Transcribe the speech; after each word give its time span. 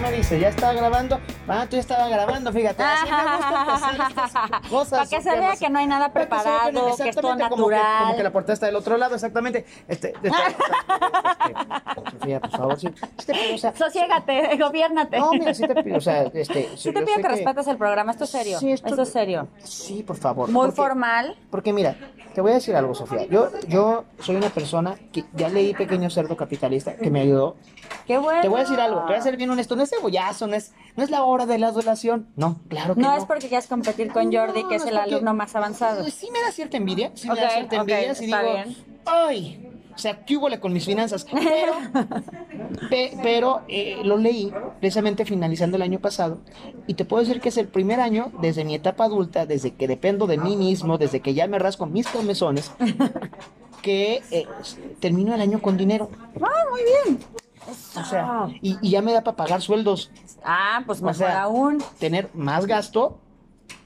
me 0.00 0.12
dices, 0.12 0.40
¿ya 0.40 0.48
estaba 0.48 0.72
grabando? 0.72 1.20
Ah, 1.48 1.66
tú 1.68 1.76
ya 1.76 1.80
estaba 1.80 2.08
grabando, 2.08 2.52
fíjate. 2.52 2.82
Así 2.82 3.10
me 3.10 3.36
gusta 3.36 3.74
hacer 3.74 4.00
estas 4.08 4.32
cosas. 4.70 4.98
Para 4.98 5.10
que 5.10 5.22
se 5.22 5.30
vea 5.38 5.56
que 5.56 5.68
no 5.70 5.78
hay 5.78 5.86
nada 5.86 6.12
para 6.12 6.24
que 6.24 6.28
preparado, 6.30 6.96
que 6.96 7.08
es 7.08 7.16
todo 7.16 7.22
como 7.28 7.36
que- 7.36 7.42
natural. 7.42 8.02
Como 8.04 8.16
que, 8.16 8.22
la 8.22 8.32
puerta 8.32 8.52
está 8.52 8.66
del 8.66 8.76
otro 8.76 8.96
lado, 8.96 9.14
exactamente. 9.14 9.64
Este, 9.88 10.12
este, 10.22 10.28
este, 10.28 12.10
Sofía, 12.18 12.40
por 12.40 12.50
favor, 12.50 12.78
sí. 12.80 12.88
sí 13.18 13.26
te 13.26 13.32
pido, 13.34 13.54
o 13.54 13.58
sea, 13.58 13.74
Sosiégate, 13.76 14.56
gobiérnate. 14.58 15.18
no, 15.18 15.32
mira, 15.32 15.54
sí 15.54 15.66
te 15.66 15.82
pido, 15.82 15.96
o 15.98 16.00
sea, 16.00 16.22
este... 16.32 16.70
Sí 16.76 16.92
te 16.92 17.02
pido 17.02 17.16
sé 17.16 17.22
que 17.22 17.28
respetes 17.28 17.66
el 17.66 17.76
programa, 17.76 18.12
esto 18.12 18.24
es 18.24 18.30
serio. 18.30 18.58
Sí, 18.58 18.72
esto- 18.72 18.88
Esto 18.88 19.02
es 19.02 19.08
serio. 19.10 19.48
Sí, 19.62 20.02
por 20.02 20.16
favor. 20.16 20.48
Muy 20.50 20.66
porque- 20.66 20.76
formal. 20.76 21.36
Porque 21.50 21.72
mira, 21.72 21.96
te 22.34 22.40
voy 22.40 22.52
a 22.52 22.54
decir 22.54 22.74
algo, 22.76 22.94
Sofía. 22.94 23.26
Yo, 23.26 23.50
yo 23.68 24.04
soy 24.20 24.36
una 24.36 24.48
persona 24.50 24.96
que 25.12 25.24
ya 25.34 25.48
leí 25.48 25.74
Pequeño 25.74 26.10
Cerdo 26.10 26.36
Capitalista, 26.36 26.94
que 26.96 27.10
me 27.10 27.20
ayudó. 27.20 27.56
Qué 28.06 28.18
bueno. 28.18 28.40
Te 28.42 28.48
voy 28.48 28.58
a 28.58 28.62
decir 28.62 28.80
algo, 28.80 29.00
te 29.00 29.06
voy 29.06 29.14
a 29.16 29.22
ser 29.22 29.36
bien 29.36 29.50
honesto. 29.50 29.76
No 29.76 29.82
es 29.82 29.89
cebollazo, 29.90 30.46
no 30.46 30.56
es, 30.56 30.72
no 30.96 31.04
es 31.04 31.10
la 31.10 31.24
hora 31.24 31.44
de 31.46 31.58
la 31.58 31.68
adulación. 31.68 32.28
No, 32.36 32.60
claro 32.68 32.94
que 32.94 33.00
no. 33.02 33.10
No 33.10 33.16
es 33.16 33.24
porque 33.24 33.48
quieras 33.48 33.66
competir 33.66 34.12
con 34.12 34.32
Jordi, 34.32 34.62
No, 34.62 34.68
que 34.68 34.76
es 34.76 34.84
no 34.84 34.90
el 34.90 34.96
porque- 34.98 35.14
alumno 35.14 35.34
más 35.34 35.54
avanzado. 35.56 36.04
Sí 36.08 36.28
me 36.32 36.40
da 36.40 36.50
cierta 36.52 36.76
envidia, 36.76 37.10
sí 37.14 37.28
me 37.28 37.36
da 37.40 37.50
cierta 37.50 37.76
ok, 37.82 37.88
envidia. 37.88 38.14
Si 38.14 38.26
digo, 38.26 38.38
bien. 38.40 38.76
ay, 39.06 39.66
o 39.94 39.98
sea, 39.98 40.24
¿qué 40.24 40.36
hubo 40.36 40.48
con 40.60 40.72
mis 40.72 40.86
finanzas? 40.86 41.26
Pero, 41.32 41.72
pe- 42.88 43.18
pero 43.22 43.62
eh, 43.68 43.98
lo 44.04 44.16
leí 44.16 44.52
precisamente 44.78 45.24
finalizando 45.26 45.76
el 45.76 45.82
año 45.82 45.98
pasado 45.98 46.38
y 46.86 46.94
te 46.94 47.04
puedo 47.04 47.22
decir 47.22 47.40
que 47.40 47.50
es 47.50 47.56
el 47.58 47.68
primer 47.68 48.00
año 48.00 48.32
desde 48.40 48.64
mi 48.64 48.74
etapa 48.74 49.04
adulta, 49.04 49.44
desde 49.46 49.74
que 49.74 49.88
dependo 49.88 50.26
de 50.26 50.38
mí 50.38 50.56
mismo, 50.56 50.96
desde 50.96 51.20
que 51.20 51.34
ya 51.34 51.46
me 51.48 51.58
rasco 51.58 51.84
mis 51.86 52.06
comezones, 52.08 52.70
que 53.82 54.22
eh, 54.30 54.46
termino 55.00 55.34
el 55.34 55.40
año 55.40 55.60
con 55.60 55.76
dinero. 55.76 56.08
Ah, 56.40 56.64
muy 56.70 56.80
bien. 56.82 57.18
O 57.96 58.04
sea, 58.04 58.48
y, 58.62 58.78
y 58.80 58.90
ya 58.90 59.02
me 59.02 59.12
da 59.12 59.22
para 59.22 59.36
pagar 59.36 59.60
sueldos, 59.60 60.10
Ah, 60.44 60.82
pues 60.86 61.00
O 61.00 61.04
mejor 61.04 61.16
sea, 61.16 61.42
aún. 61.42 61.78
tener 61.98 62.30
más 62.34 62.66
gasto, 62.66 63.20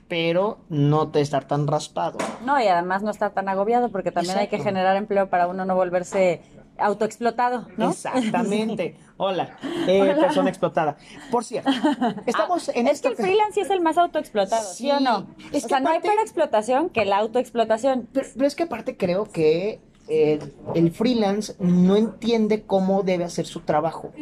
pero 0.08 0.58
no 0.68 1.08
te 1.08 1.20
estar 1.20 1.46
tan 1.46 1.66
raspado. 1.66 2.18
No, 2.44 2.60
y 2.62 2.66
además 2.68 3.02
no 3.02 3.10
estar 3.10 3.32
tan 3.32 3.48
agobiado 3.48 3.88
porque 3.90 4.12
también 4.12 4.38
hay 4.38 4.48
que 4.48 4.58
generar 4.58 4.96
empleo 4.96 5.28
para 5.28 5.48
uno 5.48 5.64
no 5.64 5.74
volverse 5.74 6.42
autoexplotado, 6.78 7.66
¿no? 7.76 7.90
Exactamente. 7.90 8.96
Hola, 9.16 9.56
eh, 9.86 10.14
persona 10.18 10.48
explotada. 10.48 10.96
Por 11.30 11.44
cierto, 11.44 11.70
estamos 12.26 12.68
en 12.70 12.86
Ah, 12.88 12.90
es 12.90 12.96
esto 12.96 13.10
que 13.14 13.22
el 13.22 13.28
freelance 13.28 13.60
es 13.60 13.70
el 13.70 13.80
más 13.80 13.96
autoexplotado, 13.96 14.62
¿sí, 14.72 14.84
Sí, 14.84 14.90
o 14.90 14.98
no? 15.00 15.28
es 15.52 15.64
o 15.64 15.66
que 15.66 15.68
sea, 15.68 15.80
no 15.80 15.90
hay 15.90 16.00
peor 16.00 16.18
explotación 16.20 16.90
que 16.90 17.04
la 17.04 17.18
autoexplotación. 17.18 18.08
Pero, 18.12 18.26
pero 18.34 18.46
es 18.46 18.54
que 18.56 18.64
aparte 18.64 18.96
creo 18.96 19.24
que 19.24 19.80
eh, 20.08 20.38
el 20.74 20.90
freelance 20.90 21.54
no 21.58 21.96
entiende 21.96 22.62
cómo 22.62 23.02
debe 23.02 23.24
hacer 23.24 23.46
su 23.46 23.60
trabajo. 23.60 24.12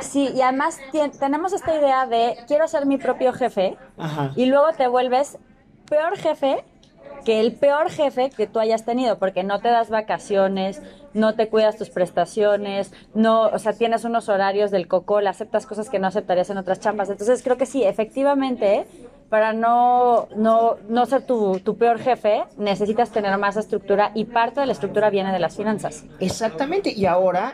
Sí, 0.00 0.30
y 0.34 0.40
además 0.40 0.78
tenemos 1.18 1.52
esta 1.52 1.74
idea 1.76 2.06
de 2.06 2.36
quiero 2.46 2.68
ser 2.68 2.86
mi 2.86 2.96
propio 2.96 3.32
jefe 3.32 3.76
Ajá. 3.96 4.32
y 4.36 4.46
luego 4.46 4.72
te 4.76 4.86
vuelves 4.86 5.38
peor 5.88 6.16
jefe 6.16 6.64
que 7.24 7.40
el 7.40 7.52
peor 7.54 7.90
jefe 7.90 8.30
que 8.30 8.46
tú 8.46 8.60
hayas 8.60 8.84
tenido, 8.84 9.18
porque 9.18 9.42
no 9.42 9.60
te 9.60 9.68
das 9.68 9.90
vacaciones, 9.90 10.80
no 11.12 11.34
te 11.34 11.48
cuidas 11.48 11.76
tus 11.76 11.90
prestaciones, 11.90 12.92
no, 13.14 13.48
o 13.48 13.58
sea, 13.58 13.72
tienes 13.72 14.04
unos 14.04 14.28
horarios 14.28 14.70
del 14.70 14.86
cocol, 14.86 15.26
aceptas 15.26 15.66
cosas 15.66 15.90
que 15.90 15.98
no 15.98 16.06
aceptarías 16.06 16.50
en 16.50 16.58
otras 16.58 16.78
chambas. 16.78 17.10
Entonces 17.10 17.42
creo 17.42 17.56
que 17.56 17.66
sí, 17.66 17.82
efectivamente, 17.82 18.86
para 19.28 19.52
no, 19.52 20.28
no, 20.36 20.76
no 20.88 21.06
ser 21.06 21.22
tu, 21.26 21.58
tu 21.60 21.76
peor 21.76 21.98
jefe, 21.98 22.44
necesitas 22.56 23.10
tener 23.10 23.36
más 23.38 23.56
estructura 23.56 24.12
y 24.14 24.24
parte 24.24 24.60
de 24.60 24.66
la 24.66 24.72
estructura 24.72 25.10
viene 25.10 25.32
de 25.32 25.38
las 25.38 25.56
finanzas. 25.56 26.04
Exactamente, 26.20 26.92
y 26.92 27.06
ahora 27.06 27.52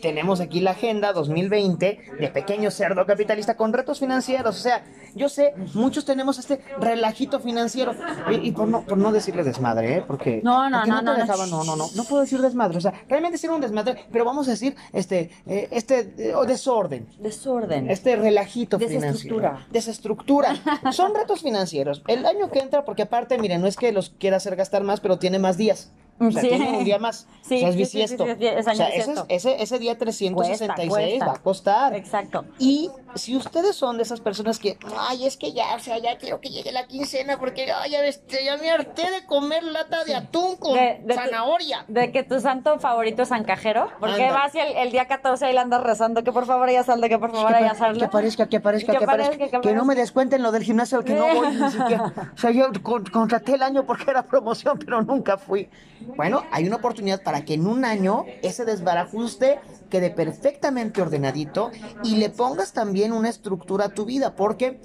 tenemos 0.00 0.40
aquí 0.40 0.60
la 0.60 0.72
agenda 0.72 1.12
2020 1.12 1.98
de 2.18 2.28
Pequeño 2.28 2.70
Cerdo 2.70 3.06
Capitalista 3.06 3.56
con 3.56 3.72
retos 3.72 4.00
financieros. 4.00 4.56
O 4.56 4.60
sea, 4.62 4.84
yo 5.14 5.28
sé, 5.28 5.54
muchos 5.74 6.04
tenemos 6.04 6.38
este 6.38 6.60
relajito 6.80 7.38
financiero. 7.40 7.94
Y, 8.30 8.48
y 8.48 8.52
por, 8.52 8.66
no, 8.68 8.82
por 8.82 8.98
no 8.98 9.12
decirle 9.12 9.44
desmadre, 9.44 9.98
¿eh? 9.98 10.04
Porque, 10.06 10.40
No, 10.42 10.68
no, 10.68 10.78
porque 10.78 10.90
no, 10.90 11.02
no, 11.02 11.12
no. 11.16 11.24
dejaban- 11.24 11.50
no, 11.50 11.64
no, 11.64 11.76
no, 11.76 11.86
no 11.94 12.04
puedo 12.04 12.22
decir 12.22 12.40
desmadre. 12.40 12.78
O 12.78 12.80
sea, 12.80 12.92
realmente 13.08 13.38
sí 13.38 13.46
era 13.46 13.54
un 13.54 13.60
desmadre, 13.60 14.06
pero 14.10 14.24
vamos 14.24 14.48
a 14.48 14.52
decir 14.52 14.74
este, 14.92 15.30
eh, 15.46 15.68
este 15.70 16.14
eh, 16.18 16.34
desorden. 16.46 17.06
Desorden. 17.18 17.90
Este 17.90 18.16
relajito 18.16 18.78
Desestructura. 18.78 19.48
financiero. 19.50 19.72
Desestructura. 19.72 20.54
Son 20.92 21.11
retos 21.14 21.42
financieros. 21.42 22.02
El 22.06 22.26
año 22.26 22.50
que 22.50 22.60
entra, 22.60 22.84
porque 22.84 23.02
aparte, 23.02 23.38
miren, 23.38 23.60
no 23.60 23.66
es 23.66 23.76
que 23.76 23.92
los 23.92 24.10
quiera 24.10 24.36
hacer 24.36 24.56
gastar 24.56 24.82
más, 24.82 25.00
pero 25.00 25.18
tiene 25.18 25.38
más 25.38 25.56
días. 25.56 25.92
O 26.20 26.30
sea, 26.30 26.40
Sí. 26.42 26.48
tiene 26.50 26.78
un 26.78 26.84
día 26.84 26.98
más. 26.98 27.26
Sí, 27.42 27.56
o 27.56 27.58
sea, 27.58 27.68
es 27.70 27.76
bisiesto. 27.76 28.24
sí, 28.24 28.30
sí, 28.38 28.46
es 28.46 28.66
o 28.66 28.70
año 28.70 28.76
sea, 28.76 28.88
ese, 28.90 29.14
ese, 29.28 29.62
ese 29.62 29.78
día 29.80 29.98
366 29.98 30.88
Cuesta, 30.88 31.26
va 31.26 31.32
a 31.32 31.42
costar. 31.42 31.94
Exacto. 31.96 32.44
Y 32.60 32.88
si 33.16 33.36
ustedes 33.36 33.74
son 33.74 33.96
de 33.96 34.04
esas 34.04 34.20
personas 34.20 34.60
que, 34.60 34.78
ay, 34.96 35.26
es 35.26 35.36
que 35.36 35.52
ya, 35.52 35.74
o 35.74 35.80
sea, 35.80 35.98
ya 35.98 36.16
quiero 36.18 36.40
que 36.40 36.50
llegue 36.50 36.70
la 36.70 36.86
quincena 36.86 37.38
porque 37.40 37.70
ay, 37.72 37.90
ya, 37.90 38.56
me 38.58 38.70
harté 38.70 39.10
de 39.10 39.26
comer 39.26 39.64
lata 39.64 40.04
de 40.04 40.14
atún 40.14 40.54
con 40.56 40.74
De- 40.74 41.00
de 41.04 41.14
tu- 41.14 41.20
zanahoria. 41.20 41.84
De 41.88 42.12
que 42.12 42.22
tu 42.22 42.38
santo 42.40 42.78
favorito 42.78 43.22
es 43.22 43.28
San 43.28 43.42
Cajero. 43.42 43.90
Porque 43.98 44.22
Anda. 44.22 44.32
vas 44.34 44.54
y 44.54 44.60
el, 44.60 44.76
el 44.76 44.92
día 44.92 45.06
14 45.08 45.44
ahí 45.46 45.52
le 45.52 45.58
andas 45.60 45.82
rezando 45.82 46.22
que 46.22 46.30
por 46.30 46.46
favor 46.46 46.68
ella 46.68 46.84
salga, 46.84 47.08
que 47.08 47.18
por 47.18 47.32
favor 47.32 47.50
ella 47.58 47.74
salga. 47.74 47.98
que 47.98 48.04
aparezca, 48.04 48.48
que 48.48 48.56
aparezca, 48.58 48.92
Que 48.92 48.98
que, 48.98 49.04
aparezca. 49.04 49.34
aparezca, 49.34 49.60
que 49.60 49.74
no 49.74 49.84
me 49.84 49.96
descuenten 49.96 50.42
lo 50.42 50.52
del 50.52 50.62
gimnasio 50.62 50.98
al 50.98 51.04
que 51.04 51.14
no 51.14 51.26
voy 51.34 51.56
ni 51.56 51.70
siquiera. 51.70 52.12
O 52.36 52.38
sea, 52.38 52.52
yo 52.52 52.68
con- 52.84 53.04
contraté 53.06 53.54
el 53.54 53.62
año 53.62 53.84
porque 53.84 54.08
era 54.10 54.22
promoción, 54.22 54.78
pero 54.78 55.02
nunca 55.02 55.36
fui. 55.36 55.68
Bueno, 56.16 56.44
hay 56.50 56.66
una 56.66 56.76
oportunidad 56.76 57.22
para 57.22 57.44
que 57.44 57.54
en 57.54 57.66
un 57.66 57.84
año 57.84 58.24
ese 58.42 58.64
desbarajuste 58.64 59.60
quede 59.92 60.08
perfectamente 60.08 61.02
ordenadito 61.02 61.70
y 62.02 62.16
le 62.16 62.30
pongas 62.30 62.72
también 62.72 63.12
una 63.12 63.28
estructura 63.28 63.84
a 63.84 63.88
tu 63.90 64.06
vida, 64.06 64.34
porque 64.34 64.80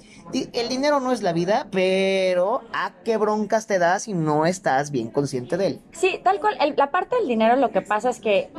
el 0.52 0.68
dinero 0.68 1.00
no 1.00 1.12
es 1.12 1.22
la 1.22 1.32
vida, 1.32 1.66
pero 1.72 2.60
a 2.74 2.92
qué 3.04 3.16
broncas 3.16 3.66
te 3.66 3.78
das 3.78 4.02
si 4.02 4.12
no 4.12 4.44
estás 4.44 4.90
bien 4.90 5.08
consciente 5.08 5.56
de 5.56 5.66
él. 5.66 5.80
Sí, 5.92 6.20
tal 6.22 6.38
cual. 6.40 6.56
el- 6.60 6.74
la 6.76 6.90
parte 6.90 7.16
del 7.16 7.26
dinero 7.28 7.56
lo 7.56 7.70
que 7.70 7.80
pasa 7.80 8.10
es 8.10 8.20
que 8.20 8.50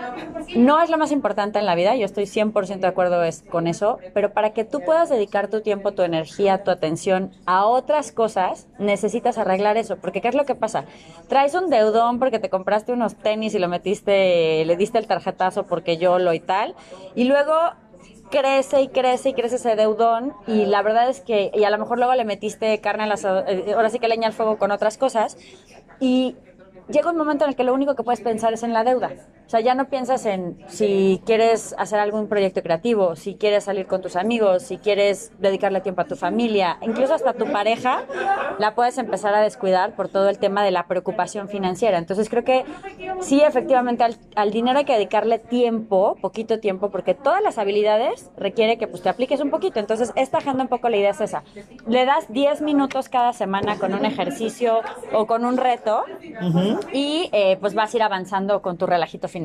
no 0.56 0.82
es 0.82 0.90
lo 0.90 0.98
más 0.98 1.12
importante 1.12 1.60
en 1.60 1.66
la 1.68 1.76
vida, 1.76 1.96
yo 1.96 2.06
estoy 2.06 2.26
100% 2.26 2.88
de 2.88 2.92
acuerdo 2.92 3.24
es, 3.24 3.44
con 3.44 3.68
eso, 3.68 4.00
pero 4.16 4.34
para 4.34 4.54
que 4.54 4.64
tú 4.64 4.80
puedas 4.82 5.10
dedicar 5.10 5.50
tu 5.50 5.62
tiempo, 5.62 5.92
tu 5.94 6.02
energía, 6.02 6.64
tu 6.64 6.72
atención 6.72 7.32
a 7.46 7.66
otras 7.68 8.12
cosas, 8.12 8.68
necesitas 8.80 9.38
arreglar 9.38 9.78
eso, 9.78 9.98
porque 9.98 10.22
¿qué 10.22 10.30
es 10.30 10.36
lo 10.36 10.46
que 10.46 10.56
pasa? 10.56 10.86
Traes 11.28 11.54
un 11.54 11.70
deudón 11.70 12.18
porque 12.18 12.40
te 12.40 12.50
compraste 12.50 12.92
unos 12.94 13.16
tenis 13.16 13.54
y 13.54 13.60
lo 13.60 13.68
metiste, 13.68 14.66
le 14.66 14.76
diste 14.76 14.98
el 14.98 15.06
tarjetazo 15.08 15.68
porque 15.68 15.98
yo 15.98 16.18
lo 16.20 16.34
y 16.40 16.42
tal, 16.42 16.76
y 17.16 17.26
luego 17.26 17.54
crece 18.32 18.82
y 18.82 18.88
crece 18.90 19.30
y 19.30 19.34
crece 19.34 19.56
ese 19.56 19.76
deudón 19.76 20.34
y 20.48 20.66
la 20.66 20.82
verdad 20.82 21.10
es 21.10 21.22
que, 21.22 21.52
y 21.54 21.64
a 21.64 21.70
lo 21.70 21.78
mejor 21.78 21.98
luego 21.98 22.14
le 22.14 22.26
metiste 22.26 22.80
carne 22.80 23.04
al 23.04 23.12
asador, 23.12 23.46
eh, 23.48 23.74
ahora 23.76 23.90
sí 23.90 24.00
que 24.00 24.08
leña 24.08 24.28
al 24.28 24.34
fuego 24.34 24.58
con 24.58 24.72
otras 24.72 24.98
cosas 24.98 25.38
y 26.00 26.36
llega 26.90 27.10
un 27.10 27.18
momento 27.18 27.46
en 27.46 27.52
el 27.52 27.56
que 27.56 27.64
lo 27.64 27.74
único 27.74 27.96
que 27.96 28.04
puedes 28.04 28.22
pensar 28.22 28.54
es 28.54 28.64
en 28.64 28.74
la 28.74 28.84
deuda. 28.84 29.12
O 29.50 29.52
sea, 29.52 29.62
ya 29.62 29.74
no 29.74 29.90
piensas 29.90 30.28
en 30.28 30.64
si 30.68 31.24
quieres 31.26 31.74
hacer 31.80 31.98
algún 31.98 32.28
proyecto 32.28 32.62
creativo, 32.62 33.16
si 33.16 33.34
quieres 33.34 33.64
salir 33.64 33.88
con 33.88 34.00
tus 34.00 34.16
amigos, 34.16 34.62
si 34.62 34.78
quieres 34.78 35.32
dedicarle 35.40 35.82
tiempo 35.82 36.02
a 36.02 36.06
tu 36.06 36.16
familia, 36.16 36.78
incluso 36.84 37.16
hasta 37.16 37.34
tu 37.34 37.52
pareja, 37.52 38.04
la 38.60 38.76
puedes 38.76 39.00
empezar 39.00 39.34
a 39.34 39.42
descuidar 39.42 39.96
por 39.96 40.08
todo 40.08 40.30
el 40.30 40.38
tema 40.38 40.64
de 40.64 40.70
la 40.70 40.86
preocupación 40.86 41.50
financiera. 41.50 41.98
Entonces 41.98 42.30
creo 42.30 42.44
que 42.44 42.64
sí, 43.22 43.42
efectivamente, 43.42 44.04
al, 44.04 44.18
al 44.36 44.52
dinero 44.52 44.78
hay 44.78 44.86
que 44.86 44.94
dedicarle 44.94 45.40
tiempo, 45.40 46.16
poquito 46.22 46.60
tiempo, 46.60 46.92
porque 46.92 47.16
todas 47.16 47.42
las 47.42 47.58
habilidades 47.58 48.30
requiere 48.38 48.78
que 48.78 48.86
pues, 48.86 49.02
te 49.02 49.10
apliques 49.10 49.42
un 49.42 49.50
poquito. 49.50 49.80
Entonces, 49.80 50.14
esta 50.16 50.38
agenda 50.38 50.62
un 50.62 50.70
poco 50.70 50.90
la 50.90 50.98
idea 50.98 51.10
es 51.10 51.22
esa. 51.22 51.42
Le 51.88 52.06
das 52.06 52.32
10 52.32 52.62
minutos 52.62 53.10
cada 53.10 53.34
semana 53.34 53.80
con 53.80 53.96
un 53.96 54.06
ejercicio 54.06 54.82
o 55.12 55.26
con 55.26 55.44
un 55.44 55.58
reto 55.58 56.04
y 56.94 57.32
eh, 57.32 57.58
pues 57.60 57.74
vas 57.74 57.92
a 57.96 57.98
ir 57.98 58.04
avanzando 58.04 58.62
con 58.62 58.78
tu 58.78 58.86
relajito 58.86 59.28
financiero. 59.28 59.39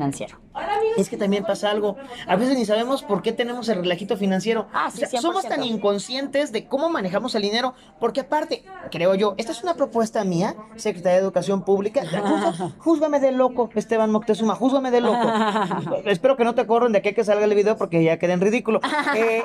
Es 0.97 1.09
que 1.09 1.17
también 1.17 1.43
pasa 1.43 1.69
algo. 1.69 1.97
A 2.27 2.35
veces 2.35 2.57
ni 2.57 2.65
sabemos 2.65 3.03
por 3.03 3.21
qué 3.21 3.31
tenemos 3.33 3.67
el 3.69 3.79
relajito 3.79 4.15
financiero. 4.17 4.67
Ah, 4.73 4.89
sí, 4.89 5.03
O 5.03 5.07
sea, 5.07 5.19
100%. 5.19 5.21
somos 5.21 5.47
tan 5.47 5.63
inconscientes 5.63 6.51
de 6.51 6.67
cómo 6.67 6.89
manejamos 6.89 7.35
el 7.35 7.41
dinero, 7.41 7.73
porque 7.99 8.21
aparte, 8.21 8.63
creo 8.91 9.15
yo, 9.15 9.35
esta 9.37 9.51
es 9.51 9.61
una 9.63 9.73
propuesta 9.73 10.23
mía, 10.23 10.55
Secretaría 10.75 11.17
de 11.17 11.23
Educación 11.23 11.63
Pública. 11.63 12.03
Júzgame 12.79 13.19
de 13.19 13.31
loco, 13.31 13.69
Esteban 13.75 14.11
Moctezuma, 14.11 14.55
júzgame 14.55 14.91
de 14.91 15.01
loco. 15.01 15.27
Espero 16.05 16.37
que 16.37 16.43
no 16.45 16.55
te 16.55 16.65
corran 16.65 16.91
de 16.91 16.99
aquí 16.99 17.09
a 17.09 17.13
que 17.13 17.23
salga 17.23 17.45
el 17.45 17.53
video 17.53 17.77
porque 17.77 18.03
ya 18.03 18.17
quedé 18.17 18.33
en 18.33 18.41
ridículo. 18.41 18.79
Eh, 19.15 19.43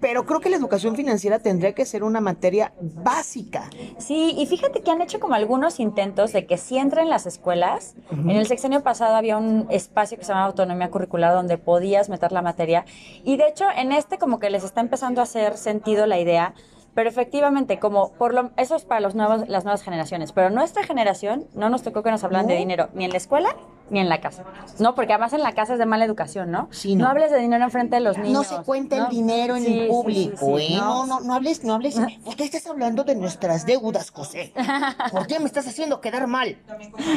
pero 0.00 0.24
creo 0.26 0.40
que 0.40 0.48
la 0.48 0.56
educación 0.56 0.96
financiera 0.96 1.38
tendría 1.38 1.74
que 1.74 1.84
ser 1.84 2.04
una 2.04 2.20
materia 2.20 2.72
básica. 2.80 3.70
Sí, 3.98 4.34
y 4.38 4.46
fíjate 4.46 4.82
que 4.82 4.90
han 4.90 5.00
hecho 5.00 5.20
como 5.20 5.34
algunos 5.34 5.80
intentos 5.80 6.32
de 6.32 6.46
que 6.46 6.56
sí 6.56 6.78
entren 6.78 7.04
en 7.04 7.10
las 7.10 7.26
escuelas. 7.26 7.94
En 8.10 8.30
el 8.30 8.46
sexenio 8.46 8.82
pasado 8.82 9.16
había 9.16 9.36
un 9.36 9.66
espacio 9.70 10.18
que 10.18 10.24
se 10.24 10.28
llamaba 10.28 10.48
autonomía 10.48 10.90
curricular 10.90 11.34
donde 11.34 11.58
podías 11.58 12.08
meter 12.08 12.32
la 12.32 12.42
materia. 12.42 12.84
Y 13.24 13.36
de 13.36 13.48
hecho, 13.48 13.64
en 13.76 13.92
este 13.92 14.18
como 14.18 14.38
que 14.38 14.50
les 14.50 14.64
está 14.64 14.80
empezando 14.80 15.20
a 15.20 15.24
hacer 15.24 15.56
sentido 15.56 16.06
la 16.06 16.18
idea. 16.18 16.54
Pero 16.98 17.10
efectivamente, 17.10 17.78
como 17.78 18.10
por 18.14 18.34
lo, 18.34 18.50
eso 18.56 18.74
es 18.74 18.84
para 18.84 19.00
los 19.00 19.14
nuevos, 19.14 19.48
las 19.48 19.62
nuevas 19.62 19.84
generaciones, 19.84 20.32
pero 20.32 20.50
nuestra 20.50 20.82
generación 20.82 21.46
no 21.54 21.70
nos 21.70 21.84
tocó 21.84 22.02
que 22.02 22.10
nos 22.10 22.24
hablan 22.24 22.48
de 22.48 22.56
dinero 22.56 22.88
ni 22.92 23.04
en 23.04 23.12
la 23.12 23.18
escuela 23.18 23.54
ni 23.90 24.00
en 24.00 24.08
la 24.08 24.20
casa. 24.20 24.44
No, 24.80 24.96
porque 24.96 25.12
además 25.12 25.32
en 25.32 25.42
la 25.42 25.52
casa 25.52 25.74
es 25.74 25.78
de 25.78 25.86
mala 25.86 26.04
educación, 26.04 26.50
¿no? 26.50 26.66
Sí, 26.72 26.96
no. 26.96 27.04
no. 27.04 27.10
hables 27.10 27.30
de 27.30 27.38
dinero 27.38 27.62
enfrente 27.62 27.94
de 27.94 28.00
los 28.00 28.18
niños. 28.18 28.32
No 28.50 28.58
se 28.58 28.64
cuenta 28.64 28.96
¿no? 28.96 29.04
el 29.04 29.10
dinero 29.10 29.54
en 29.54 29.64
Sí, 29.64 29.78
el 29.78 29.88
público, 29.88 30.58
sí, 30.58 30.74
¿eh? 30.74 30.76
no. 30.76 31.06
No, 31.06 31.20
no, 31.20 31.34
hables, 31.34 31.62
no 31.62 31.74
hables. 31.74 32.00
¿Por 32.24 32.34
qué 32.34 32.42
estás 32.42 32.66
hablando 32.66 33.04
de 33.04 33.14
nuestras 33.14 33.64
deudas, 33.64 34.10
José? 34.10 34.52
¿Por 35.12 35.28
qué 35.28 35.38
me 35.38 35.46
estás 35.46 35.68
haciendo 35.68 36.00
quedar 36.00 36.26
mal? 36.26 36.58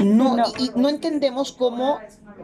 No, 0.04 0.38
No. 0.38 0.44
Y, 0.60 0.66
y 0.66 0.72
no 0.76 0.90
entendemos 0.90 1.52
cómo 1.52 2.00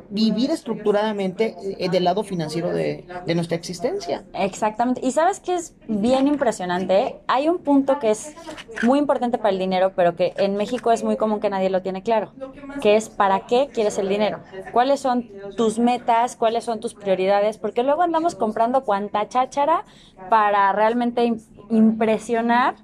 vivir 0.10 0.52
estructuradamente 0.52 1.56
eh, 1.84 1.90
del 1.90 2.04
lado 2.04 2.24
financiero 2.24 2.72
de, 2.72 3.08
nuestra 3.36 3.58
existencia. 3.58 4.26
Exactamente. 4.34 5.02
Y 5.06 5.12
sabes 5.12 5.40
que 5.40 5.56
es 5.56 5.76
bien 5.88 6.28
impresionante. 6.28 7.18
Hay 7.28 7.50
un 7.50 7.60
punto 7.60 8.00
que 8.00 8.12
es 8.12 8.36
muy 8.82 9.00
importante 9.00 9.38
para 9.38 9.52
el 9.52 9.60
dinero, 9.60 9.94
pero 9.96 10.16
que 10.16 10.34
en 10.38 10.56
México 10.56 10.92
es 10.92 11.04
muy 11.04 11.18
común 11.18 11.40
que 11.40 11.50
nadie 11.50 11.70
lo 11.70 11.82
tiene 11.82 12.04
claro, 12.04 12.36
que 12.80 12.96
es 12.96 13.10
para 13.10 13.46
qué 13.46 13.72
quieres 13.74 13.98
el 13.98 14.10
dinero, 14.10 14.42
cuáles 14.70 15.00
son 15.00 15.32
tus 15.56 15.80
metas, 15.80 16.36
cuáles 16.36 16.64
son 16.66 16.80
tus 16.80 16.94
prioridades, 16.94 17.58
porque 17.58 17.84
luego 17.84 18.04
andamos 18.04 18.36
comprando 18.36 18.86
cuanta 18.86 19.28
cháchara 19.28 19.84
para 20.28 20.72
realmente 20.74 21.26
im- 21.26 21.42
impresionar 21.70 22.76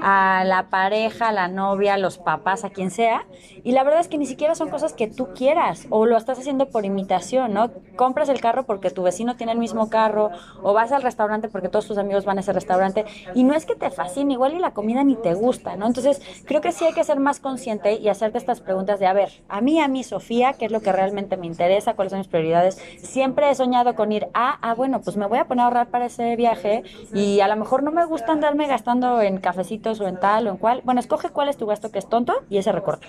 a 0.00 0.44
la 0.44 0.68
pareja, 0.68 1.28
a 1.28 1.32
la 1.32 1.48
novia, 1.48 1.94
a 1.94 1.98
los 1.98 2.18
papás, 2.18 2.64
a 2.64 2.70
quien 2.70 2.90
sea. 2.90 3.26
Y 3.66 3.72
la 3.72 3.82
verdad 3.82 3.98
es 3.98 4.06
que 4.06 4.16
ni 4.16 4.26
siquiera 4.26 4.54
son 4.54 4.70
cosas 4.70 4.92
que 4.92 5.08
tú 5.08 5.30
quieras 5.34 5.88
o 5.90 6.06
lo 6.06 6.16
estás 6.16 6.38
haciendo 6.38 6.68
por 6.68 6.84
imitación, 6.84 7.52
¿no? 7.52 7.72
Compras 7.96 8.28
el 8.28 8.40
carro 8.40 8.62
porque 8.62 8.90
tu 8.90 9.02
vecino 9.02 9.34
tiene 9.34 9.50
el 9.50 9.58
mismo 9.58 9.90
carro 9.90 10.30
o 10.62 10.72
vas 10.72 10.92
al 10.92 11.02
restaurante 11.02 11.48
porque 11.48 11.68
todos 11.68 11.84
tus 11.88 11.98
amigos 11.98 12.24
van 12.24 12.38
a 12.38 12.42
ese 12.42 12.52
restaurante 12.52 13.04
y 13.34 13.42
no 13.42 13.54
es 13.54 13.66
que 13.66 13.74
te 13.74 13.90
fascine, 13.90 14.34
igual 14.34 14.54
y 14.54 14.60
la 14.60 14.70
comida 14.70 15.02
ni 15.02 15.16
te 15.16 15.34
gusta, 15.34 15.74
¿no? 15.74 15.88
Entonces, 15.88 16.22
creo 16.44 16.60
que 16.60 16.70
sí 16.70 16.84
hay 16.84 16.92
que 16.92 17.02
ser 17.02 17.18
más 17.18 17.40
consciente 17.40 17.94
y 17.94 18.08
hacerte 18.08 18.38
estas 18.38 18.60
preguntas 18.60 19.00
de, 19.00 19.08
a 19.08 19.12
ver, 19.12 19.30
a 19.48 19.60
mí, 19.60 19.80
a 19.80 19.88
mí, 19.88 20.04
Sofía, 20.04 20.52
¿qué 20.52 20.66
es 20.66 20.70
lo 20.70 20.80
que 20.80 20.92
realmente 20.92 21.36
me 21.36 21.48
interesa? 21.48 21.94
¿Cuáles 21.94 22.12
son 22.12 22.20
mis 22.20 22.28
prioridades? 22.28 22.80
Siempre 23.02 23.50
he 23.50 23.54
soñado 23.56 23.96
con 23.96 24.12
ir 24.12 24.28
a, 24.32 24.60
ah, 24.62 24.74
bueno, 24.74 25.00
pues 25.00 25.16
me 25.16 25.26
voy 25.26 25.38
a 25.38 25.48
poner 25.48 25.62
a 25.62 25.64
ahorrar 25.64 25.88
para 25.88 26.06
ese 26.06 26.36
viaje 26.36 26.84
y 27.12 27.40
a 27.40 27.48
lo 27.48 27.56
mejor 27.56 27.82
no 27.82 27.90
me 27.90 28.04
gusta 28.04 28.30
andarme 28.30 28.68
gastando 28.68 29.20
en 29.22 29.38
cafecitos 29.38 30.00
o 30.00 30.06
en 30.06 30.20
tal 30.20 30.46
o 30.46 30.50
en 30.50 30.56
cual. 30.56 30.82
Bueno, 30.84 31.00
escoge 31.00 31.30
cuál 31.30 31.48
es 31.48 31.56
tu 31.56 31.66
gasto 31.66 31.90
que 31.90 31.98
es 31.98 32.08
tonto 32.08 32.32
y 32.48 32.58
ese 32.58 32.70
recorte. 32.70 33.08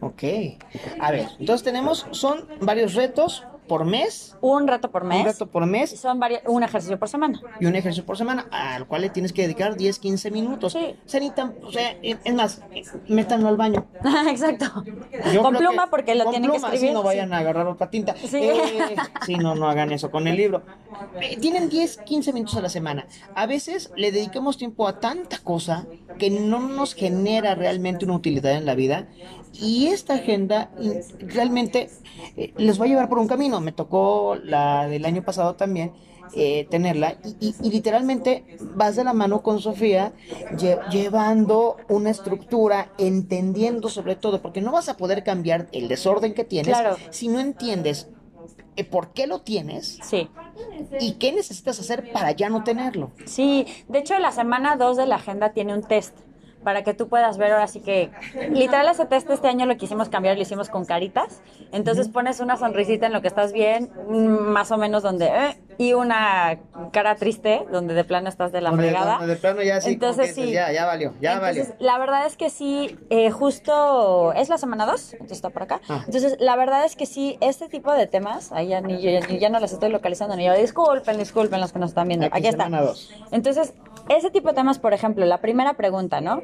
Ok. 0.00 0.22
A 0.98 1.10
ver, 1.10 1.28
entonces 1.38 1.62
tenemos, 1.62 2.06
son 2.10 2.46
varios 2.60 2.94
retos 2.94 3.44
por 3.70 3.84
mes, 3.84 4.36
Un 4.40 4.66
reto 4.66 4.90
por 4.90 5.04
mes. 5.04 5.20
un 5.20 5.24
reto 5.26 5.46
por 5.46 5.64
mes 5.64 5.90
Son 5.98 6.18
varios, 6.18 6.42
un 6.46 6.62
ejercicio 6.64 6.98
por 6.98 7.08
semana. 7.08 7.40
y 7.60 7.66
un 7.66 7.76
ejercicio 7.76 8.04
por 8.04 8.16
semana, 8.18 8.46
al 8.50 8.86
cual 8.88 9.02
le 9.02 9.10
tienes 9.10 9.32
que 9.32 9.42
dedicar 9.42 9.76
10, 9.76 9.98
15 10.00 10.30
minutos. 10.32 10.72
Sí. 10.72 10.96
O 11.06 11.08
sea, 11.08 11.20
ni 11.20 11.30
tan- 11.30 11.54
o 11.62 11.70
sea, 11.70 11.96
es 12.02 12.34
más, 12.34 12.62
métanlo 13.06 13.46
al 13.48 13.56
baño. 13.56 13.86
Exacto. 14.28 14.82
Yo 15.32 15.42
con 15.42 15.54
pluma 15.54 15.84
que- 15.84 15.90
porque 15.90 16.14
lo 16.16 16.24
con 16.24 16.32
tienen 16.32 16.50
que 16.50 16.56
pluma, 16.58 16.68
escribir. 16.68 16.88
Sí, 16.90 16.94
no 16.94 17.02
vayan 17.04 17.32
a 17.32 17.38
agarrar 17.38 17.68
otra 17.68 17.88
tinta. 17.90 18.16
Sí. 18.16 18.38
Eh, 18.38 18.96
sí, 19.24 19.36
no, 19.36 19.54
no 19.54 19.68
hagan 19.70 19.92
eso 19.92 20.10
con 20.10 20.26
el 20.26 20.36
libro. 20.36 20.62
Eh, 21.20 21.36
tienen 21.40 21.68
10, 21.68 21.98
15 21.98 22.32
minutos 22.32 22.56
a 22.56 22.62
la 22.62 22.68
semana. 22.68 23.06
A 23.36 23.46
veces 23.46 23.92
le 23.96 24.10
dedicamos 24.10 24.56
tiempo 24.58 24.88
a 24.88 24.98
tanta 24.98 25.38
cosa 25.38 25.86
que 26.18 26.28
no 26.30 26.58
nos 26.58 26.94
genera 26.94 27.54
realmente 27.54 28.04
una 28.04 28.14
utilidad 28.14 28.52
en 28.54 28.66
la 28.66 28.74
vida. 28.74 29.06
Y 29.52 29.88
esta 29.88 30.14
agenda 30.14 30.70
realmente 31.20 31.90
eh, 32.36 32.52
les 32.56 32.80
va 32.80 32.84
a 32.84 32.88
llevar 32.88 33.08
por 33.08 33.18
un 33.18 33.26
camino. 33.28 33.59
Me 33.60 33.72
tocó 33.72 34.36
la 34.42 34.86
del 34.88 35.04
año 35.04 35.22
pasado 35.22 35.54
también. 35.54 35.92
eh, 36.32 36.68
tenerla 36.70 37.16
y, 37.24 37.48
y- 37.48 37.54
y 37.60 37.70
literalmente 37.72 38.44
vas 38.76 38.94
de 38.94 39.02
la 39.02 39.12
mano 39.12 39.42
con 39.42 39.58
Sofía 39.58 40.12
lle- 40.52 40.78
llevando 40.88 41.76
una 41.88 42.10
estructura, 42.10 42.92
entendiendo 42.98 43.88
sobre 43.88 44.14
todo, 44.14 44.40
porque 44.40 44.60
no 44.60 44.70
vas 44.70 44.88
a 44.88 44.96
poder 44.96 45.24
cambiar 45.24 45.66
el 45.72 45.88
desorden 45.88 46.32
que 46.32 46.44
tienes 46.44 46.68
Claro. 46.78 46.96
si 47.10 47.26
no 47.26 47.40
entiendes 47.40 48.06
eh, 48.76 48.84
por 48.84 49.08
qué 49.12 49.26
lo 49.26 49.40
tienes 49.40 49.98
Sí. 50.04 50.28
y 51.00 51.14
qué 51.14 51.32
necesitas 51.32 51.80
hacer 51.80 52.12
para 52.12 52.30
ya 52.30 52.48
no 52.48 52.62
tenerlo. 52.62 53.10
Sí, 53.26 53.66
de 53.88 53.98
hecho 53.98 54.16
la 54.20 54.30
semana 54.30 54.76
2 54.76 54.96
de 54.96 55.06
la 55.06 55.16
agenda 55.16 55.52
tiene 55.52 55.74
un 55.74 55.82
test 55.82 56.16
para 56.62 56.82
que 56.82 56.94
tú 56.94 57.08
puedas 57.08 57.38
ver 57.38 57.52
ahora 57.52 57.66
sí 57.66 57.80
que 57.80 58.10
literal 58.50 58.88
ese 58.88 59.06
test 59.06 59.28
este 59.30 59.48
año 59.48 59.66
lo 59.66 59.76
quisimos 59.76 60.08
cambiar, 60.08 60.36
lo 60.36 60.42
hicimos 60.42 60.68
con 60.68 60.84
caritas. 60.84 61.42
Entonces 61.72 62.08
pones 62.08 62.40
una 62.40 62.56
sonrisita 62.56 63.06
en 63.06 63.12
lo 63.12 63.22
que 63.22 63.28
estás 63.28 63.52
bien, 63.52 63.90
mm, 64.08 64.50
más 64.50 64.70
o 64.70 64.78
menos 64.78 65.02
donde 65.02 65.26
eh, 65.26 65.56
y 65.78 65.92
una 65.94 66.58
cara 66.92 67.14
triste 67.14 67.64
donde 67.70 67.94
de 67.94 68.04
plano 68.04 68.28
estás 68.28 68.52
de 68.52 68.60
la 68.60 68.70
Donde- 68.70 68.84
fregada. 68.90 69.18
donde 69.18 69.34
de 69.34 69.36
plano 69.40 69.62
ya 69.62 69.80
como 69.80 69.92
Entonces 69.92 70.26
que 70.26 70.32
dices, 70.32 70.44
sí. 70.46 70.52
ya, 70.52 70.72
ya 70.72 70.86
valió, 70.86 71.14
ya 71.20 71.34
Entonces, 71.34 71.68
valió. 71.70 71.86
la 71.86 71.98
verdad 71.98 72.26
es 72.26 72.36
que 72.36 72.50
sí, 72.50 72.98
eh, 73.10 73.30
justo 73.30 74.32
es 74.34 74.48
la 74.48 74.58
semana 74.58 74.86
2, 74.86 75.12
entonces 75.14 75.36
está 75.38 75.50
por 75.50 75.62
acá. 75.62 75.80
Ah. 75.88 76.02
Entonces, 76.06 76.36
la 76.40 76.56
verdad 76.56 76.84
es 76.84 76.96
que 76.96 77.06
sí, 77.06 77.38
este 77.40 77.68
tipo 77.68 77.92
de 77.92 78.06
temas, 78.06 78.52
ahí 78.52 78.68
ya, 78.68 78.80
ni, 78.80 78.94
ni- 78.96 79.38
ya 79.38 79.48
no 79.48 79.58
las 79.60 79.72
estoy 79.72 79.90
localizando 79.90 80.36
ni 80.36 80.44
yo, 80.46 80.54
disculpen, 80.54 81.16
disculpen 81.18 81.60
los 81.60 81.72
que 81.72 81.78
nos 81.78 81.90
están 81.90 82.08
viendo. 82.08 82.26
Aquí, 82.26 82.38
Aquí, 82.38 82.48
está. 82.48 82.68
dos. 82.68 83.10
Entonces, 83.30 83.72
ese 84.08 84.30
tipo 84.30 84.48
de 84.48 84.54
temas, 84.54 84.78
por 84.78 84.92
ejemplo, 84.92 85.24
la 85.24 85.38
primera 85.38 85.74
pregunta, 85.74 86.20
¿no? 86.20 86.42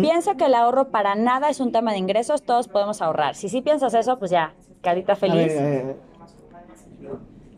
Pienso 0.00 0.36
que 0.36 0.46
el 0.46 0.54
ahorro 0.54 0.88
para 0.90 1.14
nada 1.14 1.48
es 1.50 1.60
un 1.60 1.72
tema 1.72 1.92
de 1.92 1.98
ingresos, 1.98 2.42
todos 2.42 2.68
podemos 2.68 3.02
ahorrar. 3.02 3.34
Si 3.34 3.48
sí 3.48 3.60
piensas 3.62 3.94
eso, 3.94 4.18
pues 4.18 4.30
ya, 4.30 4.54
carita 4.82 5.14
A 5.14 5.16
feliz. 5.16 5.48
ver, 5.54 5.96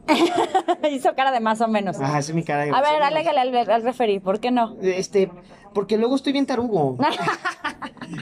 Hizo 0.91 1.14
cara 1.14 1.31
de 1.32 1.41
más 1.41 1.61
o 1.61 1.69
menos. 1.69 2.00
ajá, 2.00 2.19
es 2.19 2.32
mi 2.35 2.43
cara. 2.44 2.64
de 2.64 2.70
A 2.70 2.81
ver, 2.81 3.02
alégale 3.02 3.41
al, 3.41 3.70
al 3.70 3.82
referí, 3.82 4.19
¿por 4.20 4.41
qué 4.41 4.50
no? 4.50 4.76
Este, 4.82 5.31
porque 5.73 5.97
luego 5.99 6.17
estoy 6.17 6.33
bien 6.33 6.47
tarugo. 6.47 6.97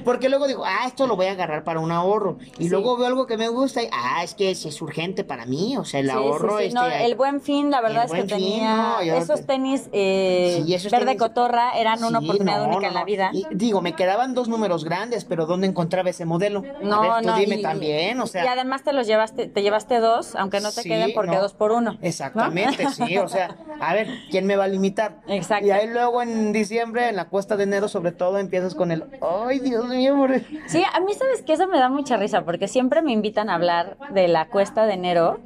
Porque 0.05 0.29
luego 0.29 0.47
digo, 0.47 0.65
ah, 0.67 0.85
esto 0.87 1.07
lo 1.07 1.17
voy 1.17 1.27
a 1.27 1.33
agarrar 1.33 1.65
para 1.65 1.81
un 1.81 1.91
ahorro. 1.91 2.37
Y 2.59 2.65
Sí. 2.65 2.69
luego 2.69 2.97
veo 2.99 3.07
algo 3.07 3.27
que 3.27 3.39
me 3.39 3.49
gusta 3.49 3.83
y, 3.83 3.89
ah, 3.91 4.23
es 4.23 4.35
que 4.35 4.51
es 4.51 4.83
urgente 4.83 5.25
para 5.25 5.47
mí. 5.47 5.77
O 5.79 5.85
sea, 5.85 6.01
el 6.01 6.07
Sí, 6.11 6.13
ahorro, 6.13 6.59
sí, 6.59 6.65
este. 6.65 6.75
no, 6.75 6.85
el 6.87 7.15
buen 7.15 7.41
fin, 7.41 7.71
la 7.71 7.81
verdad 7.81 8.05
es 8.05 8.13
que 8.13 8.19
Fin, 8.19 8.27
tenía 8.29 8.77
no, 8.77 9.01
esos 9.01 9.47
tenis 9.47 9.89
eh, 9.93 10.63
esos 10.69 10.93
verde 10.93 11.13
tenis- 11.13 11.19
cotorra 11.19 11.73
eran 11.79 12.05
una 12.05 12.19
oportunidad 12.19 12.67
no, 12.67 12.69
única 12.77 12.89
en 12.89 12.95
la 12.95 13.05
vida. 13.05 13.31
Y 13.33 13.47
digo, 13.51 13.81
me 13.81 13.95
quedaban 13.95 14.35
dos 14.35 14.49
números 14.49 14.85
grandes, 14.85 15.25
pero 15.25 15.47
¿dónde 15.47 15.67
encontraba 15.67 16.11
ese 16.11 16.27
modelo? 16.27 16.63
No, 16.83 16.97
a 16.97 17.01
ver, 17.01 17.23
tú 17.23 17.29
no, 17.29 17.37
dime 17.37 17.57
y- 17.57 17.63
también, 17.63 18.21
o 18.21 18.27
sea. 18.27 18.45
y 18.45 18.49
además 18.49 18.83
te 18.83 18.93
los 18.93 19.07
llevaste, 19.07 19.47
te 19.49 19.63
llevaste 19.63 20.01
dos, 20.01 20.35
aunque 20.37 20.61
no 20.61 20.71
te 20.71 20.83
queden 20.83 21.13
porque 21.15 21.37
dos 21.39 21.55
por 21.55 21.73
uno. 21.73 21.93
¿no? 21.93 21.99
Exactamente, 22.03 22.87
sí, 22.91 23.17
o 23.17 23.29
sea, 23.29 23.57
a 23.81 23.95
ver, 23.95 24.09
¿quién 24.31 24.45
me 24.47 24.57
va 24.57 24.65
a 24.65 24.69
limitar? 24.69 25.21
Exacto. 25.29 25.67
Y 25.67 25.71
ahí 25.71 25.87
luego 25.89 26.21
en 26.21 26.53
diciembre, 26.53 27.09
en 27.09 27.17
la 27.17 27.29
cuesta 27.39 27.57
de 27.57 27.63
enero, 27.63 27.87
sobre 27.87 28.11
todo, 28.11 28.39
empiezas 28.39 28.75
con 28.75 28.91
el, 28.91 29.05
ay, 29.23 29.61
Dios 29.61 29.87
mío, 29.87 30.17
more". 30.17 30.45
Sí, 30.67 30.83
a 30.93 30.99
mí 30.99 31.15
sabes 31.15 31.43
que 31.43 31.53
eso 31.53 31.69
me 31.69 31.79
da 31.79 31.89
mucha 31.89 32.17
risa 32.17 32.45
porque 32.45 32.67
siempre 32.67 33.01
me 33.01 33.13
invitan 33.13 33.49
a 33.49 33.55
hablar 33.55 33.97
de 34.13 34.27
la 34.27 34.49
cuesta 34.49 34.87
de 34.87 34.95
enero, 34.95 35.39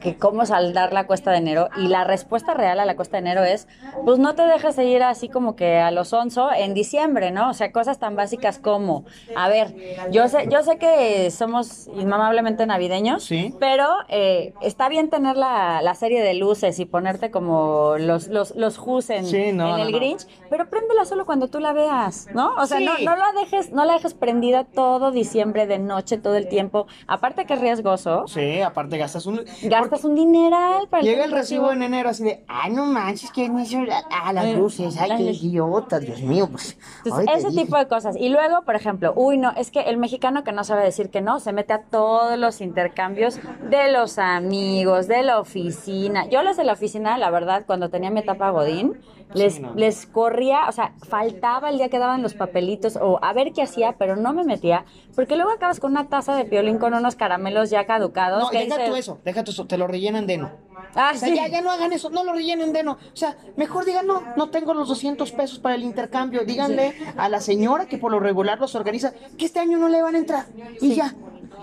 Que 0.00 0.16
cómo 0.16 0.44
saldar 0.46 0.92
la 0.92 1.06
cuesta 1.06 1.30
de 1.30 1.38
enero 1.38 1.68
y 1.76 1.88
la 1.88 2.04
respuesta 2.04 2.54
real 2.54 2.80
a 2.80 2.84
la 2.84 2.96
cuesta 2.96 3.16
de 3.16 3.20
enero 3.20 3.44
es, 3.44 3.66
pues 4.04 4.18
no 4.18 4.34
te 4.34 4.42
dejes 4.42 4.76
ir 4.78 5.02
así 5.02 5.28
como 5.28 5.56
que 5.56 5.78
a 5.78 5.90
los 5.90 6.12
onzo 6.12 6.52
en 6.52 6.74
diciembre, 6.74 7.30
¿no? 7.30 7.50
O 7.50 7.54
sea, 7.54 7.72
cosas 7.72 7.98
tan 7.98 8.14
básicas 8.16 8.58
como, 8.58 9.04
a 9.36 9.48
ver, 9.48 9.74
yo 10.10 10.28
sé, 10.28 10.48
yo 10.50 10.62
sé 10.62 10.78
que 10.78 11.30
somos 11.30 11.88
inmamablemente 11.88 12.66
navideños, 12.66 13.24
Sí. 13.24 13.54
pero 13.58 13.86
eh, 14.08 14.52
está 14.60 14.88
bien 14.88 15.08
tener 15.10 15.36
la, 15.36 15.80
la 15.82 15.94
serie 15.94 16.22
de 16.22 16.34
luces 16.34 16.78
y 16.78 16.84
ponerte 16.84 17.30
como 17.30 17.94
los, 17.98 18.28
los, 18.28 18.54
los 18.56 18.78
en, 19.10 19.24
Sí, 19.26 19.52
no, 19.52 19.68
en 19.70 19.76
no, 19.76 19.76
el 19.78 19.92
no. 19.92 19.98
Grinch, 19.98 20.26
pero 20.50 20.68
préndela 20.70 21.04
solo 21.04 21.26
cuando 21.26 21.48
tú 21.48 21.60
la 21.60 21.72
veas, 21.72 22.28
¿no? 22.34 22.54
O 22.56 22.66
sea, 22.66 22.78
Sí. 22.78 22.84
no, 22.84 22.92
no 22.98 23.16
la 23.16 23.32
dejes, 23.40 23.72
no 23.72 23.84
la 23.84 23.94
dejes 23.94 24.14
prendida 24.14 24.64
todo 24.64 25.10
diciembre 25.10 25.66
de 25.66 25.78
noche, 25.78 26.18
todo 26.18 26.36
el 26.36 26.48
tiempo. 26.48 26.86
Aparte 27.06 27.44
que 27.46 27.54
es 27.54 27.60
riesgoso, 27.60 28.26
Sí, 28.28 28.60
aparte 28.62 28.98
gastas 28.98 29.26
un... 29.26 29.37
gastas 29.62 30.04
un 30.04 30.14
dineral 30.14 30.88
para 30.88 31.02
Llega 31.02 31.24
el 31.24 31.32
recibo 31.32 31.72
en 31.72 31.82
enero 31.82 32.08
así 32.10 32.24
de, 32.24 32.44
ay, 32.48 32.72
no 32.72 32.86
manches, 32.86 33.30
que 33.30 33.48
no 33.48 33.60
hizo 33.60 33.78
a 34.10 34.32
las 34.32 34.44
Ay, 34.44 34.56
luces, 34.56 34.96
ay, 34.98 35.10
qué 35.16 35.22
idiota, 35.32 35.98
Dios 36.00 36.22
mío, 36.22 36.48
pues. 36.50 36.78
Entonces, 37.04 37.28
ese 37.36 37.48
dije. 37.50 37.64
tipo 37.64 37.76
de 37.76 37.88
cosas. 37.88 38.16
Y 38.16 38.28
luego, 38.28 38.62
por 38.62 38.74
ejemplo, 38.74 39.12
uy, 39.16 39.38
no, 39.38 39.52
es 39.56 39.70
que 39.70 39.80
el 39.80 39.96
mexicano 39.96 40.44
que 40.44 40.52
no 40.52 40.64
sabe 40.64 40.84
decir 40.84 41.10
que 41.10 41.20
no, 41.20 41.40
se 41.40 41.52
mete 41.52 41.72
a 41.72 41.82
todos 41.82 42.38
los 42.38 42.60
intercambios 42.60 43.38
de 43.70 43.92
los 43.92 44.18
amigos, 44.18 45.08
de 45.08 45.22
la 45.22 45.38
oficina. 45.40 46.26
Yo 46.28 46.42
los 46.42 46.56
de 46.56 46.64
la 46.64 46.72
oficina, 46.72 47.18
la 47.18 47.30
verdad, 47.30 47.64
cuando 47.66 47.90
tenía 47.90 48.10
mi 48.10 48.20
etapa 48.20 48.50
Godín, 48.50 48.98
les, 49.34 49.60
no. 49.60 49.74
les 49.74 50.06
corría, 50.06 50.68
o 50.68 50.72
sea, 50.72 50.94
faltaba 51.06 51.68
el 51.68 51.76
día 51.76 51.88
que 51.88 51.98
daban 51.98 52.22
los 52.22 52.34
papelitos 52.34 52.96
o 52.96 53.18
a 53.22 53.32
ver 53.32 53.52
qué 53.52 53.62
hacía, 53.62 53.96
pero 53.98 54.16
no 54.16 54.32
me 54.32 54.44
metía, 54.44 54.84
porque 55.14 55.36
luego 55.36 55.50
acabas 55.50 55.80
con 55.80 55.90
una 55.90 56.08
taza 56.08 56.34
de 56.34 56.44
piolín 56.44 56.78
con 56.78 56.94
unos 56.94 57.14
caramelos 57.16 57.70
ya 57.70 57.84
caducados. 57.84 58.44
No, 58.44 58.50
que 58.50 58.64
dices, 58.64 58.88
tú 58.88 58.96
eso, 58.96 59.18
deja 59.28 59.42
eso, 59.42 59.66
te 59.66 59.78
lo 59.78 59.86
rellenan 59.86 60.26
de 60.26 60.38
no. 60.38 60.50
Ah, 60.94 61.12
O 61.14 61.18
sea, 61.18 61.28
sí. 61.28 61.34
ya, 61.34 61.48
ya 61.48 61.60
no 61.60 61.70
hagan 61.70 61.92
eso, 61.92 62.10
no 62.10 62.24
lo 62.24 62.32
rellenen 62.32 62.72
de 62.72 62.82
no. 62.82 62.92
O 62.92 63.16
sea, 63.16 63.36
mejor 63.56 63.84
digan, 63.84 64.06
no, 64.06 64.22
no 64.36 64.50
tengo 64.50 64.74
los 64.74 64.88
200 64.88 65.30
pesos 65.32 65.58
para 65.58 65.74
el 65.74 65.82
intercambio. 65.82 66.44
Díganle 66.44 66.94
a 67.16 67.28
la 67.28 67.40
señora 67.40 67.86
que 67.86 67.98
por 67.98 68.10
lo 68.10 68.20
regular 68.20 68.58
los 68.58 68.74
organiza 68.74 69.12
que 69.36 69.44
este 69.44 69.60
año 69.60 69.78
no 69.78 69.88
le 69.88 70.02
van 70.02 70.14
a 70.14 70.18
entrar. 70.18 70.46
Y 70.80 70.94
ya. 70.94 71.14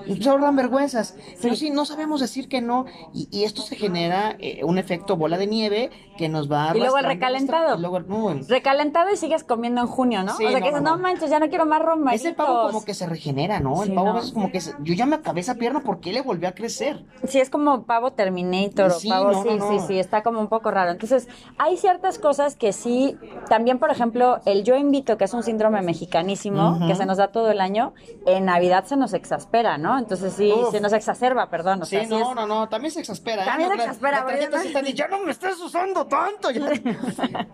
Y 0.05 0.22
se 0.22 0.29
ahorran 0.29 0.55
vergüenzas. 0.55 1.15
Pero 1.41 1.55
sí, 1.55 1.72
no 1.72 1.86
sabemos 1.86 2.22
decir 2.22 2.48
que 2.48 2.62
no. 2.62 2.86
Y, 3.13 3.27
y 3.31 3.43
esto 3.45 3.62
se 3.62 3.75
genera 3.75 4.36
eh, 4.39 4.63
un 4.63 4.77
efecto 4.77 5.15
bola 5.17 5.38
de 5.38 5.48
nieve 5.48 5.89
que 6.17 6.29
nos 6.29 6.51
va 6.51 6.72
Y 6.75 6.79
luego 6.79 6.98
el 6.98 7.05
recalentado. 7.05 7.77
y 7.77 7.81
luego 7.81 7.98
el- 7.98 8.07
no, 8.07 8.31
el- 8.31 8.48
Recalentado 8.48 9.12
y 9.12 9.17
sigues 9.17 9.43
comiendo 9.43 9.81
en 9.81 9.88
junio, 9.88 10.24
¿no? 10.24 10.36
Sí, 10.36 10.45
o 10.45 10.50
sea, 10.50 10.60
no, 10.60 10.63
que 10.65 10.69
dices, 10.72 10.81
no, 10.84 10.98
manches, 10.98 11.29
ya 11.29 11.39
no 11.39 11.50
quiero 11.50 11.65
más 11.65 11.81
romeritos. 11.81 12.25
Ese 12.25 12.34
pavo 12.36 12.62
como 12.67 12.86
que 12.86 12.93
se 12.93 13.05
regenera, 13.05 13.60
¿no? 13.60 13.84
El 13.84 13.89
Sí, 13.89 13.95
pavo 13.95 14.10
a 14.10 14.13
veces 14.13 14.31
como 14.31 14.51
que 14.51 14.62
se- 14.62 14.75
yo 14.79 14.93
ya 14.93 15.05
me 15.05 15.15
acabé 15.15 15.41
esa 15.41 15.55
pierna 15.55 15.81
porque 15.81 16.13
le 16.13 16.22
volvió 16.22 16.48
a 16.50 16.53
crecer. 16.53 17.05
Sí, 17.27 17.39
es 17.39 17.50
como 17.50 17.84
pavo 17.86 18.12
Terminator 18.13 18.91
o 18.91 19.00
Sí, 19.00 19.10
pavo, 19.10 19.31
no, 19.31 19.43
sí, 19.43 19.50
sí, 19.69 19.79
sí, 19.88 20.00
está 20.00 20.24
como 20.24 20.39
un 20.39 20.48
poco 20.48 20.72
raro. 20.72 20.91
Entonces, 20.91 21.27
hay 21.57 21.77
ciertas 21.77 22.19
cosas 22.19 22.55
que 22.55 22.72
sí, 22.74 23.17
también, 23.50 23.79
por 23.79 23.91
ejemplo, 23.91 24.39
el 24.45 24.63
yo 24.63 24.75
invito, 24.75 25.17
que 25.17 25.25
es 25.25 25.34
un 25.34 25.43
síndrome 25.43 25.81
mexicanísimo, 25.81 26.79
que 26.88 26.95
se 26.95 27.05
nos 27.05 27.17
da 27.17 27.27
todo 27.29 27.51
el 27.51 27.62
año, 27.62 27.93
en 28.25 28.45
Navidad 28.45 28.86
se 28.86 28.95
nos 28.98 29.13
exaspera, 29.13 29.77
¿no? 29.77 29.98
Entonces, 29.98 30.34
sí, 30.34 30.51
Uf. 30.51 30.72
se 30.72 30.79
nos 30.79 30.93
exacerba, 30.93 31.50
perdón. 31.50 31.81
O 31.81 31.86
Sí, 31.86 31.95
sea, 31.98 32.03
sí 32.05 32.10
no, 32.10 32.29
es- 32.31 32.36
no, 32.36 32.48
no, 32.48 32.69
también 32.69 32.91
se 32.91 33.00
exaspera. 33.00 33.43
¿eh? 33.43 33.45
También 33.45 33.69
se 33.72 33.75
exaspera, 33.77 34.17
La 34.19 34.24
porque 34.24 34.38
tarjeta 34.39 34.60
sí 34.62 34.67
está 34.67 34.81
ya 34.81 35.07
no 35.07 35.19
me 35.19 35.31
estés 35.31 35.60
usando 35.60 36.05
tanto. 36.08 36.52
ya". 36.52 36.70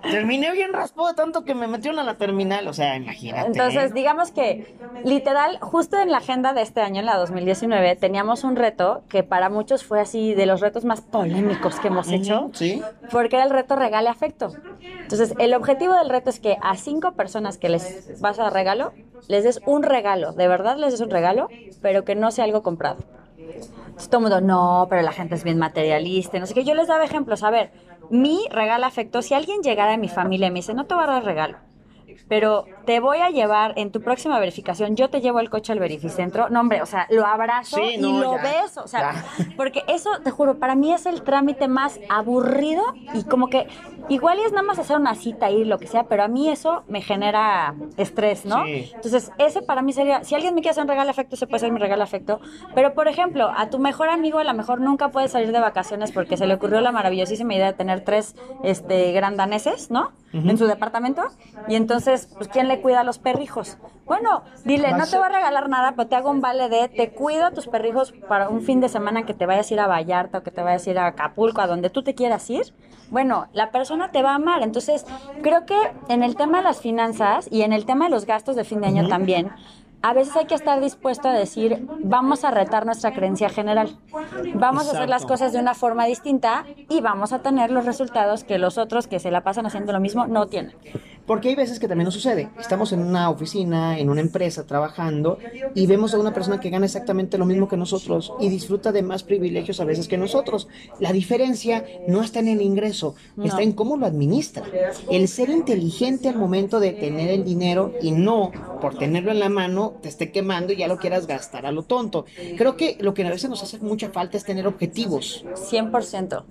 Terminé 0.02 0.52
bien 0.52 0.74
raspado 0.74 1.14
tanto 1.14 1.44
que 1.44 1.56
me 1.56 1.68
metieron 1.68 2.00
a 2.00 2.04
la 2.04 2.16
terminal, 2.16 2.68
o 2.68 2.74
sea, 2.74 2.96
imagínate. 2.96 3.48
Entonces, 3.48 3.94
digamos 3.94 4.32
que 4.32 4.76
literal, 5.04 5.60
justo 5.62 6.00
en 6.00 6.12
la 6.12 6.18
agenda 6.18 6.54
de 6.54 6.62
este 6.62 6.82
año, 6.82 7.00
en 7.00 7.06
la 7.06 7.18
2019, 7.18 7.96
teníamos 7.96 8.44
un 8.44 8.56
reto 8.56 9.04
que 9.10 9.24
para 9.24 9.50
muchos 9.50 9.84
fue 9.84 10.00
así 10.00 10.34
de 10.34 10.46
los 10.46 10.62
retos 10.62 10.86
más 10.86 11.02
polémicos 11.02 11.80
que 11.80 11.88
hemos 11.88 12.10
hecho. 12.12 12.50
Sí. 12.54 12.82
Porque 13.12 13.36
era 13.36 13.46
el 13.46 13.52
reto 13.52 13.76
regale 13.76 14.10
afecto. 14.10 14.52
Entonces, 15.02 15.34
el 15.40 15.54
objetivo 15.54 15.94
del 15.94 16.10
reto 16.10 16.30
es 16.30 16.40
que 16.40 16.58
a 16.62 16.76
cinco 16.76 17.14
personas 17.14 17.58
que 17.58 17.70
les 17.70 18.20
vas 18.22 18.40
a 18.40 18.44
dar 18.44 18.54
regalo, 18.54 18.94
les 19.28 19.44
des 19.44 19.62
un 19.66 19.84
regalo, 19.84 20.34
de 20.34 20.48
verdad 20.48 20.78
les 20.78 20.92
des 20.92 21.02
un 21.02 21.10
regalo, 21.10 21.50
pero 21.82 22.04
que 22.04 22.16
no 22.16 22.32
sea 22.32 22.46
algo 22.46 22.64
comprado. 22.64 22.98
Entonces, 23.38 24.10
todo 24.10 24.18
el 24.18 24.32
mundo, 24.32 24.42
no, 24.42 24.88
pero 24.90 25.02
la 25.02 25.12
gente 25.12 25.36
es 25.36 25.44
bien 25.44 25.60
materialista, 25.60 26.40
no 26.40 26.46
sé 26.46 26.54
qué. 26.54 26.64
Yo 26.64 26.74
les 26.74 26.88
daba 26.88 27.04
ejemplos. 27.04 27.44
A 27.44 27.50
ver, 27.50 27.72
mi 28.12 28.40
regalo 28.52 28.86
afecto, 28.86 29.22
si 29.22 29.34
alguien 29.36 29.62
llegara 29.64 29.94
a 29.94 29.98
mi 29.98 30.10
familia 30.10 30.48
y 30.48 30.52
me 30.52 30.60
dice, 30.60 30.74
no 30.76 30.88
te 30.88 30.96
voy 30.96 31.04
a 31.06 31.08
dar 31.08 31.26
regalo, 31.26 31.60
pero 32.28 32.74
te 32.86 33.00
voy 33.00 33.20
a 33.20 33.30
llevar 33.30 33.74
en 33.78 33.92
tu 33.92 34.02
próxima 34.02 34.40
verificación, 34.40 34.96
yo 34.96 35.10
te 35.10 35.22
llevo 35.22 35.40
el 35.40 35.50
coche 35.50 35.74
al 35.74 35.80
verificentro. 35.80 36.50
No, 36.50 36.60
hombre, 36.60 36.82
o 36.82 36.86
sea, 36.86 37.08
lo 37.10 37.26
abrazo 37.26 37.78
Sí, 37.78 37.96
y 37.96 38.02
lo 38.02 38.36
ya, 38.38 38.44
beso. 38.44 38.84
O 38.84 38.88
sea, 38.88 39.14
ya. 39.14 39.46
porque 39.58 39.84
eso, 39.88 40.10
te 40.24 40.32
juro, 40.32 40.58
para 40.58 40.76
mí 40.76 40.94
es 40.94 41.06
el 41.06 41.24
trámite 41.24 41.68
más 41.68 42.00
aburrido 42.10 42.84
y 43.14 43.24
como 43.24 43.48
que 43.48 43.68
igual 44.10 44.40
es 44.40 44.52
nada 44.52 44.64
más 44.64 44.80
hacer 44.80 44.98
una 44.98 45.16
cita 45.16 45.50
y 45.52 45.64
lo 45.64 45.78
que 45.80 45.88
sea, 45.88 46.04
pero 46.04 46.24
a 46.24 46.28
mí 46.28 46.50
eso 46.50 46.84
me 46.88 47.02
genera 47.02 47.76
estrés, 47.98 48.46
¿no? 48.46 48.66
Sí. 48.66 48.92
Entonces, 48.96 49.32
ese 49.38 49.62
para 49.62 49.82
mí 49.82 49.94
sería, 49.94 50.24
si 50.24 50.36
alguien 50.36 50.56
me 50.56 50.62
quiere 50.62 50.72
hacer 50.72 50.84
un 50.84 50.90
regalo 50.90 51.06
de 51.06 51.12
afecto, 51.12 51.36
ese 51.36 51.48
puede 51.48 51.60
ser 51.60 51.72
mi 51.72 51.80
regalo 51.80 52.00
de 52.00 52.04
afecto. 52.06 52.40
Pero, 52.76 52.94
por 52.94 53.08
ejemplo, 53.08 53.52
a 53.56 53.70
tu 53.70 53.80
mejor 53.80 54.10
amigo 54.10 54.40
a 54.40 54.44
lo 54.44 54.54
mejor 54.54 54.82
nunca 54.82 55.10
puede 55.10 55.28
salir 55.28 55.52
de 55.52 55.60
vacaciones 55.60 56.12
porque 56.12 56.38
se 56.38 56.48
le 56.48 56.54
ocurrió 56.56 56.82
la 56.82 56.92
maravillosísima 56.92 57.54
idea 57.54 57.68
de 57.68 57.74
tener 57.74 58.04
tres 58.04 58.36
este, 58.64 59.12
grandaneses, 59.12 59.92
¿no? 59.92 60.12
En 60.34 60.58
su 60.58 60.66
departamento. 60.66 61.24
Y 61.68 61.76
entonces, 61.76 62.30
pues, 62.38 62.48
¿quién 62.48 62.68
le 62.72 62.82
cuida 62.82 63.02
a 63.02 63.04
los 63.04 63.20
perrijos? 63.20 63.78
Bueno, 64.06 64.44
dile, 64.66 64.94
no 64.94 65.06
te 65.06 65.18
voy 65.18 65.26
a 65.26 65.30
regalar 65.30 65.70
nada, 65.70 65.94
pero 65.96 66.08
te 66.08 66.16
hago 66.16 66.32
un 66.32 66.42
vale 66.42 66.70
de, 66.70 66.90
te 66.90 67.12
cuido 67.12 67.46
a 67.46 67.52
tus 67.52 67.68
perrijos 67.68 68.14
para 68.28 68.50
un 68.50 68.62
fin 68.62 68.82
de 68.82 68.90
semana 68.90 69.24
que 69.26 69.34
te 69.34 69.46
vayas 69.46 69.70
a 69.70 69.74
ir 69.74 69.80
a 69.80 69.88
Vallarta 69.88 70.40
o 70.40 70.44
que 70.44 70.52
te 70.52 70.62
vayas 70.62 70.88
a 70.88 70.90
ir 70.90 71.00
a 71.00 71.08
Acapulco, 71.08 71.62
a 71.62 71.68
donde 71.68 71.90
tú 71.90 72.04
te 72.04 72.16
quieras 72.16 72.50
ir. 72.50 72.74
Bueno, 73.10 73.48
la 73.54 73.72
persona 73.72 74.12
te 74.12 74.24
va 74.24 74.32
a 74.32 74.36
amar. 74.36 74.64
Entonces, 74.64 75.06
creo 75.42 75.66
que 75.66 75.78
en 76.08 76.24
el 76.24 76.36
tema 76.36 76.60
de 76.60 76.64
las 76.64 76.82
finanzas 76.82 77.48
y 77.52 77.62
en 77.62 77.74
el 77.74 77.86
tema 77.86 78.06
de 78.06 78.12
los 78.12 78.26
gastos 78.26 78.56
de 78.56 78.64
fin 78.64 78.82
de 78.82 78.88
año 78.88 79.08
también, 79.08 79.52
a 80.04 80.14
veces 80.14 80.36
hay 80.36 80.46
que 80.46 80.56
estar 80.56 80.80
dispuesto 80.82 81.28
a 81.28 81.34
decir, 81.34 81.88
vamos 82.00 82.44
a 82.44 82.52
retar 82.52 82.86
nuestra 82.86 83.14
creencia 83.14 83.50
general. 83.50 83.98
Vamos 84.56 84.88
a 84.88 84.92
hacer 84.94 85.10
las 85.10 85.26
cosas 85.26 85.54
de 85.54 85.60
una 85.60 85.76
forma 85.76 86.06
distinta 86.06 86.66
y 86.90 87.02
vamos 87.02 87.34
a 87.34 87.40
tener 87.40 87.70
los 87.70 87.86
resultados 87.86 88.44
que 88.44 88.58
los 88.58 88.78
otros 88.78 89.08
que 89.08 89.20
se 89.20 89.30
la 89.30 89.42
pasan 89.42 89.68
haciendo 89.68 89.94
lo 89.94 90.00
mismo 90.00 90.26
no 90.26 90.48
tienen. 90.48 90.76
Porque 91.26 91.50
hay 91.50 91.56
veces 91.56 91.80
que 91.80 91.88
también 91.88 92.06
nos 92.06 92.14
sucede. 92.14 92.50
Estamos 92.60 92.92
en 92.92 93.00
una 93.02 93.30
oficina, 93.30 93.98
en 94.00 94.10
una 94.10 94.22
empresa, 94.22 94.66
trabajando 94.66 95.38
y 95.76 95.86
vemos 95.86 96.14
a 96.14 96.20
una 96.20 96.34
persona 96.34 96.60
que 96.60 96.70
gana 96.70 96.86
exactamente 96.86 97.38
lo 97.38 97.46
mismo 97.46 97.68
que 97.68 97.78
nosotros 97.78 98.34
y 98.40 98.50
disfruta 98.50 98.92
de 98.92 99.02
más 99.04 99.24
privilegios 99.24 99.80
a 99.80 99.86
veces 99.86 100.08
que 100.08 100.18
nosotros. 100.18 100.68
La 101.00 101.14
diferencia 101.14 101.86
no 102.08 102.22
está 102.22 102.40
en 102.40 102.48
el 102.50 102.62
ingreso, 102.62 103.16
No. 103.36 103.46
está 103.46 103.62
en 103.62 103.74
cómo 103.74 103.98
lo 103.98 104.06
administra. 104.06 104.64
El 105.10 105.28
ser 105.28 105.50
inteligente 105.50 106.28
al 106.30 106.38
momento 106.38 106.80
de 106.80 106.92
tener 106.92 107.30
el 107.30 107.44
dinero 107.44 107.94
y 108.02 108.12
no 108.12 108.52
por 108.82 108.98
tenerlo 108.98 109.32
en 109.32 109.40
la 109.40 109.50
mano 109.50 109.94
te 110.02 110.10
esté 110.10 110.32
quemando 110.32 110.74
y 110.74 110.78
ya 110.78 110.88
lo 110.88 110.98
quieras 110.98 111.28
gastar 111.28 111.66
a 111.66 111.72
lo 111.72 111.84
tonto. 111.84 112.26
Creo 112.58 112.76
que 112.76 112.98
lo 113.00 113.14
que 113.14 113.24
a 113.26 113.30
veces 113.30 113.50
nos 113.50 113.62
hace 113.64 113.78
mucha 113.80 114.10
falta 114.10 114.38
es 114.38 114.44
tener 114.44 114.68
objetivos. 114.68 115.46
100%. 115.56 116.44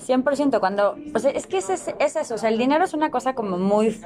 100% 0.00 0.60
cuando, 0.60 0.96
o 1.14 1.18
sea, 1.18 1.30
es 1.30 1.46
que 1.46 1.58
es, 1.58 1.70
es, 1.70 1.94
es 1.98 2.16
eso, 2.16 2.34
o 2.34 2.38
sea, 2.38 2.48
el 2.48 2.58
dinero 2.58 2.84
es 2.84 2.94
una 2.94 3.10
cosa 3.10 3.34
como 3.34 3.58
muy, 3.58 4.00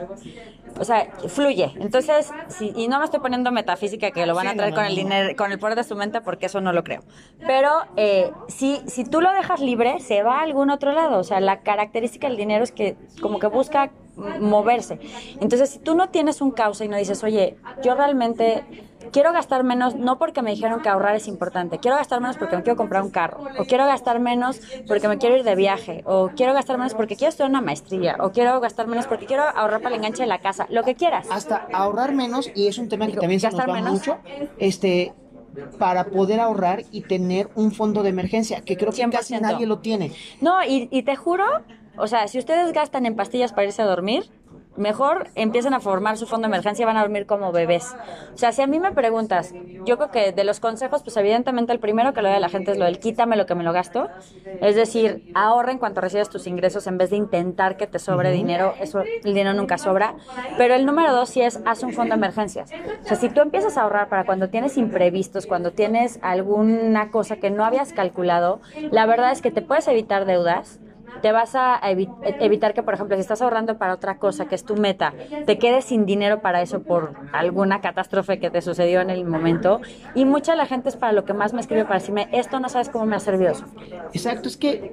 o 0.79 0.85
sea, 0.85 1.11
fluye. 1.29 1.73
Entonces, 1.77 2.31
si, 2.49 2.73
y 2.77 2.89
no 2.89 2.99
me 2.99 3.05
estoy 3.05 3.21
poniendo 3.21 3.51
metafísica 3.53 4.11
que 4.11 4.27
lo 4.27 4.35
van 4.35 4.49
a 4.49 4.55
traer 4.55 4.71
no, 4.71 4.77
con 4.77 4.85
el 4.85 4.97
dinero, 4.97 5.35
con 5.37 5.53
el 5.53 5.59
poder 5.59 5.77
de 5.77 5.85
su 5.85 5.97
mente, 5.97 6.21
porque 6.21 6.47
eso 6.47 6.61
no 6.61 6.73
lo 6.73 6.85
creo. 6.85 7.03
Pero 7.47 7.71
eh, 7.97 8.31
si, 8.49 8.81
si 8.87 9.05
tú 9.05 9.21
lo 9.21 9.33
dejas 9.33 9.61
libre, 9.61 10.01
se 10.01 10.23
va 10.23 10.39
a 10.39 10.43
algún 10.43 10.71
otro 10.71 10.93
lado. 10.93 11.19
O 11.19 11.25
sea, 11.25 11.41
la 11.41 11.61
característica 11.61 12.29
del 12.29 12.37
dinero 12.37 12.65
es 12.65 12.73
que 12.73 12.97
como 13.21 13.39
que 13.39 13.47
busca 13.47 13.91
moverse. 14.17 14.99
Entonces, 15.41 15.71
si 15.71 15.79
tú 15.79 15.95
no 15.95 16.09
tienes 16.11 16.41
un 16.41 16.51
causa 16.51 16.85
y 16.85 16.89
no 16.89 16.97
dices, 16.97 17.23
oye, 17.25 17.57
yo 17.83 17.95
realmente 17.95 18.65
quiero 19.13 19.33
gastar 19.33 19.65
menos, 19.65 19.95
no 19.95 20.19
porque 20.19 20.43
me 20.43 20.51
dijeron 20.51 20.81
que 20.81 20.89
ahorrar 20.89 21.17
es 21.17 21.29
importante, 21.29 21.79
quiero 21.79 21.97
gastar 21.97 22.21
menos 22.21 22.37
porque 22.37 22.57
me 22.57 22.63
quiero 22.63 22.77
comprar 22.77 23.03
un 23.03 23.11
carro, 23.11 23.41
o 23.59 23.65
quiero 23.65 23.87
gastar 23.87 24.21
menos 24.21 24.61
porque 24.87 25.09
me 25.09 25.19
quiero 25.19 25.37
ir 25.37 25.45
de 25.45 25.55
viaje, 25.55 26.03
o 26.07 26.31
quiero 26.37 26.53
gastar 26.55 26.79
menos 26.79 26.95
porque 26.95 27.17
quiero 27.17 27.31
estudiar 27.31 27.51
una 27.51 27.61
maestría, 27.61 28.17
o 28.21 28.33
quiero 28.33 28.61
gastar 28.61 28.87
menos 28.87 29.07
porque 29.07 29.27
quiero 29.27 29.43
ahorrar 29.45 29.81
para 29.81 29.95
el 29.95 30.01
enganche 30.01 30.23
de 30.23 30.29
la 30.29 30.39
casa, 30.39 30.67
lo 30.71 30.83
que 30.83 30.95
quieras. 30.95 31.27
hasta 31.31 31.67
ahorrar 31.73 32.13
menos 32.15 32.51
y 32.55 32.69
es 32.69 32.79
un 32.79 32.89
tema 32.89 33.07
que 33.07 33.17
también 33.17 33.41
se 33.41 33.51
nos 33.51 33.61
va 33.61 33.67
menos. 33.67 33.93
mucho 33.93 34.19
este 34.59 35.13
para 35.79 36.07
poder 36.07 36.41
ahorrar 36.41 36.83
y 36.91 37.03
tener 37.03 37.49
un 37.55 37.71
fondo 37.71 38.03
de 38.03 38.09
emergencia 38.09 38.61
que 38.63 38.77
creo 38.77 38.91
que 38.93 39.09
casi 39.11 39.35
100%. 39.35 39.41
nadie 39.41 39.67
lo 39.67 39.79
tiene 39.79 40.11
No, 40.41 40.65
y, 40.65 40.89
y 40.91 41.05
te 41.05 41.15
juro, 41.15 41.45
o 41.97 42.09
sea, 42.09 42.27
si 42.27 42.39
ustedes 42.39 42.73
gastan 42.73 43.07
en 43.07 43.15
pastillas 43.15 43.53
para 43.53 43.69
irse 43.69 43.81
a 43.81 43.85
dormir, 43.85 44.25
mejor 44.77 45.29
empiecen 45.35 45.75
a 45.75 45.81
formar 45.81 46.17
su 46.17 46.27
fondo 46.27 46.47
de 46.47 46.55
emergencia 46.55 46.83
y 46.83 46.87
van 46.87 46.97
a 46.97 47.01
dormir 47.01 47.27
como 47.27 47.53
bebés. 47.53 47.95
O 48.35 48.37
sea, 48.37 48.53
si 48.53 48.63
a 48.63 48.67
mí 48.67 48.79
me 48.79 48.93
preguntas, 48.93 49.55
yo 49.85 49.97
creo 49.97 50.11
que 50.11 50.33
de 50.33 50.45
los 50.45 50.61
consejos, 50.61 51.03
pues 51.03 51.17
evidentemente 51.17 51.73
el 51.73 51.79
primero 51.79 52.13
que 52.13 52.23
le 52.23 52.29
doy 52.29 52.37
a 52.37 52.41
la 52.41 52.49
gente 52.49 52.73
es 52.73 52.79
lo 52.79 52.85
del 52.85 52.99
quítame 52.99 53.37
lo 53.37 53.47
que 53.47 53.55
me 53.55 53.65
lo 53.65 53.73
gasto. 53.73 54.09
Es 54.61 54.77
decir, 54.77 55.31
ahorra 55.35 55.73
en 55.73 55.79
cuanto 55.79 56.01
recibes 56.01 56.29
tus 56.29 56.47
ingresos 56.47 56.87
en 56.87 56.99
vez 56.99 57.11
de 57.11 57.17
intentar 57.17 57.77
que 57.77 57.87
te 57.87 57.99
sobre 57.99 58.31
dinero. 58.31 58.75
Eso, 58.81 59.01
el 59.01 59.35
dinero 59.35 59.55
nunca 59.55 59.79
sobra. 59.79 60.15
Pero 60.57 60.75
el 60.75 60.87
número 60.87 61.13
dos 61.13 61.31
sí 61.31 61.41
es, 61.41 61.61
haz 61.65 61.83
un 61.83 61.93
fondo 61.93 62.15
de 62.15 62.19
emergencias. 62.19 62.71
O 63.03 63.07
sea, 63.07 63.17
si 63.17 63.29
tú 63.29 63.41
empiezas 63.41 63.77
a 63.77 63.83
ahorrar 63.83 64.09
para 64.09 64.25
cuando 64.25 64.49
tienes 64.49 64.77
imprevistos, 64.77 65.47
cuando 65.47 65.73
tienes 65.73 66.19
alguna 66.23 67.11
cosa 67.11 67.37
que 67.37 67.51
no 67.51 67.65
habías 67.65 67.93
calculado, 67.93 68.61
la 68.91 69.07
verdad 69.07 69.33
es 69.33 69.43
que 69.43 69.51
te 69.51 69.63
puedes 69.63 69.87
evitar 69.89 70.25
deudas 70.25 70.81
te 71.21 71.33
vas 71.33 71.55
a 71.55 71.81
evi- 71.83 72.13
evitar 72.41 72.75
que, 72.75 72.83
por 72.83 72.95
ejemplo, 72.95 73.17
si 73.17 73.21
estás 73.23 73.41
ahorrando 73.43 73.79
para 73.79 73.95
otra 73.95 74.19
cosa 74.19 74.47
que 74.47 74.55
es 74.55 74.65
tu 74.65 74.77
meta, 74.77 75.15
te 75.47 75.59
quedes 75.59 75.87
sin 75.87 76.07
dinero 76.07 76.41
para 76.41 76.61
eso 76.63 76.83
por 76.83 77.17
alguna 77.33 77.81
catástrofe 77.81 78.39
que 78.39 78.51
te 78.51 78.61
sucedió 78.63 79.01
en 79.01 79.11
el 79.11 79.25
momento. 79.25 79.81
Y 80.15 80.25
mucha 80.25 80.53
de 80.53 80.59
la 80.59 80.67
gente 80.67 80.89
es 80.89 80.97
para 80.97 81.13
lo 81.13 81.25
que 81.25 81.33
más 81.35 81.53
me 81.53 81.61
escribe 81.61 81.85
para 81.85 81.99
decirme, 82.01 82.29
esto 82.33 82.61
no 82.61 82.69
sabes 82.69 82.89
cómo 82.89 83.07
me 83.07 83.17
ha 83.17 83.21
servido 83.21 83.51
eso. 83.53 83.67
exacto 84.13 84.49
es 84.49 84.57
que 84.57 84.93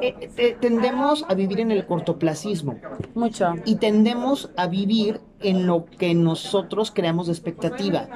eh, 0.00 0.30
te- 0.34 0.52
tendemos 0.54 1.24
a 1.28 1.34
vivir 1.34 1.60
en 1.60 1.70
el 1.70 1.86
cortoplacismo 1.86 2.80
Mucho. 3.14 3.54
y 3.64 3.76
tendemos 3.76 4.52
a 4.56 4.66
vivir 4.66 5.20
en 5.42 5.66
lo 5.66 5.84
que 5.86 6.14
nosotros 6.14 6.90
creamos 6.90 7.26
de 7.26 7.32
expectativa. 7.32 8.06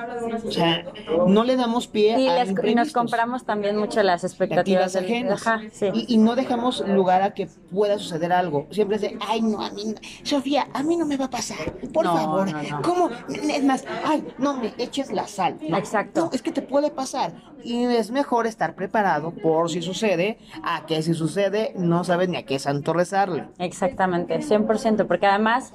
O 0.47 0.51
sea 0.51 0.85
no 1.27 1.45
le 1.45 1.57
damos 1.57 1.87
pie 1.87 2.19
Y, 2.21 2.29
a 2.29 2.45
les- 2.45 2.55
y 2.65 2.75
nos 2.75 2.93
compramos 2.93 3.45
también 3.45 3.77
mucho 3.77 4.03
las 4.03 4.25
expectativas 4.25 4.93
del- 4.93 5.05
ajenas. 5.05 5.47
Ajá, 5.47 5.63
sí. 5.73 5.87
y, 5.93 6.15
y 6.15 6.19
no 6.19 6.35
dejamos 6.37 6.87
lugar 6.87 7.23
a 7.23 7.35
que 7.35 7.47
pueda 7.71 7.99
suceder 7.99 8.33
algo. 8.33 8.67
Siempre 8.71 8.97
es 8.97 9.03
de 9.03 9.19
ay 9.27 9.43
no 9.43 9.61
a 9.63 9.71
mí 9.71 9.85
no- 9.87 9.95
Sofía 10.25 10.67
a 10.73 10.83
mí 10.83 10.97
no 10.97 11.07
me 11.07 11.17
va 11.17 11.27
a 11.27 11.31
pasar. 11.31 11.73
Por 11.93 12.05
No, 12.05 12.17
favor 12.17 12.51
no, 12.53 12.83
cómo 12.83 13.11
es 13.29 13.65
más 13.65 13.85
ay 14.05 14.27
no 14.39 14.55
me 14.55 14.73
eches 14.79 15.13
la 15.13 15.27
sal 15.27 15.57
Exacto. 15.61 16.27
no, 16.27 16.31
es 16.33 16.43
que 16.43 16.53
te 16.53 16.63
puede 16.63 16.91
pasar. 16.91 17.33
Y 17.65 17.85
es 17.85 18.11
mejor 18.13 18.47
estar 18.47 18.75
preparado 18.77 19.33
por 19.33 19.71
si 19.71 19.83
sucede 19.83 20.39
a 20.63 20.87
que 20.87 21.03
si 21.03 21.15
sucede 21.15 21.73
no 21.77 22.05
sabes 22.05 22.29
ni 22.29 22.37
a 22.37 22.45
qué 22.45 22.59
santo 22.61 22.93
rezarle. 22.93 23.49
Exactamente, 23.59 24.39
100%, 24.41 25.07
porque 25.07 25.27
además, 25.27 25.73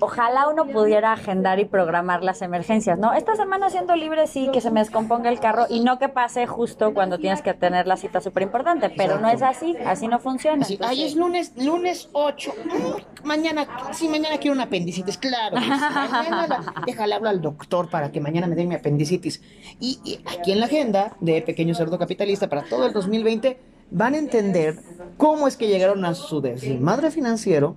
ojalá 0.00 0.48
uno 0.48 0.66
pudiera 0.66 1.12
agendar 1.12 1.58
y 1.58 1.64
programar 1.64 2.22
las 2.22 2.42
emergencias, 2.42 2.98
¿no? 2.98 3.12
Esta 3.12 3.36
semana 3.36 3.70
siendo 3.70 3.94
libre, 3.96 4.26
sí, 4.26 4.48
que 4.52 4.60
se 4.60 4.70
me 4.70 4.80
descomponga 4.80 5.28
el 5.30 5.40
carro 5.40 5.66
y 5.68 5.80
no 5.80 5.98
que 5.98 6.08
pase 6.08 6.46
justo 6.46 6.94
cuando 6.94 7.18
tienes 7.18 7.42
que 7.42 7.54
tener 7.54 7.86
la 7.86 7.96
cita 7.96 8.20
súper 8.20 8.42
importante, 8.44 8.90
pero 8.90 9.18
no 9.18 9.28
es 9.28 9.42
así, 9.42 9.76
así 9.86 10.08
no 10.08 10.18
funciona. 10.18 10.62
Así, 10.64 10.78
es 11.04 11.14
lunes, 11.16 11.52
lunes 11.56 12.08
8. 12.12 12.52
mm, 12.64 13.26
mañana, 13.26 13.66
sí, 13.92 14.08
mañana 14.08 14.38
quiero 14.38 14.54
una 14.54 14.64
apendicitis, 14.64 15.18
claro. 15.18 15.56
mañana 16.10 16.46
la- 16.46 16.74
déjale 16.86 17.14
hablo 17.14 17.28
al 17.28 17.40
doctor 17.40 17.88
para 17.90 18.10
que 18.12 18.20
mañana 18.20 18.46
me 18.46 18.54
dé 18.54 18.64
mi 18.66 18.74
apendicitis. 18.74 19.42
Y, 19.80 19.98
y 20.04 20.20
aquí 20.26 20.52
en 20.52 20.60
la 20.60 20.66
agenda 20.66 21.12
de 21.20 21.42
Pequeño 21.42 21.74
Cerdo 21.74 21.98
Capitalista 21.98 22.48
para 22.48 22.62
todo 22.62 22.86
el 22.86 22.92
2020 22.92 23.58
van 23.90 24.14
a 24.14 24.18
entender 24.18 24.78
cómo 25.16 25.48
es 25.48 25.56
que 25.56 25.68
llegaron 25.68 26.04
a 26.04 26.14
su 26.14 26.40
desmadre 26.40 27.10
financiero, 27.10 27.76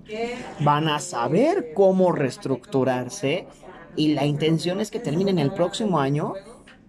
van 0.60 0.88
a 0.88 0.98
saber 0.98 1.72
cómo 1.74 2.12
reestructurarse 2.12 3.46
y 3.96 4.14
la 4.14 4.24
intención 4.24 4.80
es 4.80 4.90
que 4.90 5.00
terminen 5.00 5.38
el 5.38 5.52
próximo 5.52 5.98
año 6.00 6.34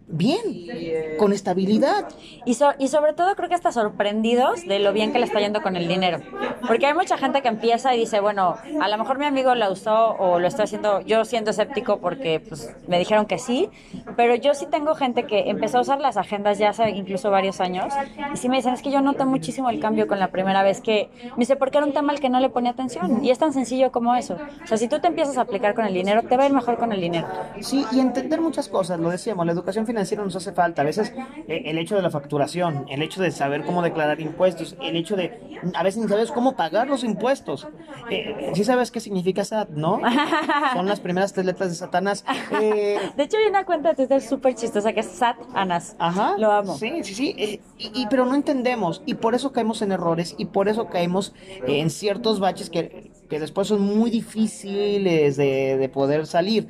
bien, 0.08 1.18
con 1.18 1.34
estabilidad. 1.34 2.10
Y, 2.46 2.58
y 2.80 2.88
sobre 2.88 3.14
todo 3.14 3.36
creo 3.36 3.50
que 3.50 3.56
hasta 3.56 3.72
sorprendidos 3.72 4.66
de 4.68 4.80
lo 4.80 4.94
bien 4.94 5.14
que 5.14 5.20
le 5.20 5.26
está 5.26 5.40
yendo 5.40 5.62
con 5.62 5.76
el 5.76 5.88
dinero. 5.88 6.20
Porque 6.68 6.86
hay 6.86 6.94
mucha 6.94 7.18
gente 7.18 7.42
que 7.42 7.48
empieza 7.48 7.96
y 7.96 8.00
dice, 8.00 8.20
bueno, 8.20 8.56
a 8.80 8.88
lo 8.90 8.98
mejor 8.98 9.18
mi 9.18 9.26
amigo 9.26 9.56
la 9.56 9.70
usó 9.70 10.16
o 10.18 10.40
lo 10.40 10.48
estoy 10.48 10.66
haciendo 10.66 11.02
yo 11.02 11.24
siendo 11.26 11.52
escéptico 11.52 12.00
porque 12.00 12.40
pues, 12.40 12.74
me 12.88 13.00
dijeron 13.00 13.26
que 13.26 13.40
sí, 13.40 13.70
pero 14.16 14.36
yo 14.36 14.54
sí 14.54 14.66
tengo 14.70 14.96
gente 14.96 15.26
que 15.26 15.50
empezó 15.50 15.78
a 15.78 15.82
usar 15.82 16.00
las 16.00 16.18
agendas 16.18 16.58
ya 16.58 16.70
hace 16.70 16.90
incluso 16.90 17.32
varios 17.32 17.62
años 17.62 17.94
y 18.34 18.38
sí 18.38 18.50
me 18.50 18.58
dicen, 18.58 18.74
es 18.74 18.82
que 18.82 18.92
yo 18.92 19.02
noté 19.02 19.26
muchísimo 19.26 19.70
el 19.70 19.80
cambio 19.80 20.08
con 20.08 20.20
la 20.20 20.30
primera 20.30 20.64
vez 20.64 20.82
que 20.82 21.10
me 21.24 21.40
dice, 21.40 21.56
porque 21.56 21.78
era 21.78 21.88
un 21.88 21.94
tema 21.94 22.12
al 22.12 22.20
que 22.20 22.30
no 22.30 22.40
le 22.40 22.50
ponía 22.50 22.72
atención 22.72 23.24
y 23.24 23.32
es 23.32 23.40
tan 23.40 23.54
sencillo 23.54 23.92
como 23.92 24.16
eso. 24.16 24.38
O 24.64 24.68
sea, 24.68 24.78
si 24.78 24.88
tú 24.88 25.00
te 25.00 25.08
empiezas 25.08 25.38
a 25.38 25.42
aplicar 25.42 25.74
con 25.74 25.86
el 25.86 25.94
dinero, 25.94 26.24
te 26.24 26.38
va 26.38 26.44
a 26.44 26.46
ir 26.48 26.54
mejor 26.54 26.78
con 26.78 26.92
el 26.92 27.00
dinero. 27.00 27.28
Sí, 27.62 27.86
y 27.92 28.00
entender 28.00 28.42
muchas 28.42 28.68
cosas, 28.68 29.00
lo 29.00 29.10
decíamos, 29.10 29.46
la 29.46 29.52
educación 29.52 29.86
financiera 29.86 30.01
nos 30.18 30.36
hace 30.36 30.52
falta. 30.52 30.82
A 30.82 30.86
veces 30.86 31.14
eh, 31.48 31.64
el 31.66 31.78
hecho 31.78 31.96
de 31.96 32.02
la 32.02 32.10
facturación, 32.10 32.86
el 32.90 33.02
hecho 33.02 33.22
de 33.22 33.32
saber 33.32 33.64
cómo 33.64 33.82
declarar 33.82 34.20
impuestos, 34.20 34.76
el 34.82 34.96
hecho 34.96 35.16
de 35.16 35.52
a 35.76 35.84
veces 35.84 36.02
ni 36.02 36.10
sabes 36.10 36.32
cómo 36.32 36.56
pagar 36.56 36.88
los 36.88 37.04
impuestos. 37.04 37.68
Eh, 38.10 38.52
sí 38.54 38.64
sabes 38.64 38.92
qué 38.92 39.00
significa 39.00 39.44
SAT, 39.44 39.70
¿no? 39.70 40.02
Son 40.74 40.86
las 40.88 41.00
primeras 41.00 41.34
tres 41.34 41.46
letras 41.46 41.70
de 41.70 41.76
Satanás. 41.76 42.26
Eh, 42.60 42.98
de 43.18 43.24
hecho, 43.24 43.38
hay 43.38 43.50
una 43.50 43.66
cuenta 43.66 43.90
de 43.90 43.96
Twitter 43.96 44.22
súper 44.22 44.56
chistosa 44.56 44.94
que 44.94 45.02
es 45.02 45.08
SAT 45.08 45.38
Anas. 45.54 45.96
Ajá. 46.00 46.36
Lo 46.38 46.52
amo. 46.52 46.76
Sí, 46.76 47.04
sí, 47.04 47.14
sí. 47.14 47.36
Eh, 47.38 47.60
y, 47.78 48.08
pero 48.08 48.26
no 48.26 48.36
entendemos 48.36 49.02
y 49.06 49.16
por 49.16 49.36
eso 49.36 49.52
caemos 49.52 49.82
en 49.82 49.92
errores 49.92 50.36
y 50.38 50.46
por 50.46 50.68
eso 50.68 50.88
caemos 50.88 51.34
en 51.68 51.90
ciertos 51.90 52.40
baches 52.40 52.70
que, 52.70 53.12
que 53.30 53.40
después 53.40 53.68
son 53.68 53.82
muy 53.82 54.10
difíciles 54.10 55.38
de, 55.38 55.78
de 55.78 55.90
poder 55.90 56.26
salir 56.26 56.68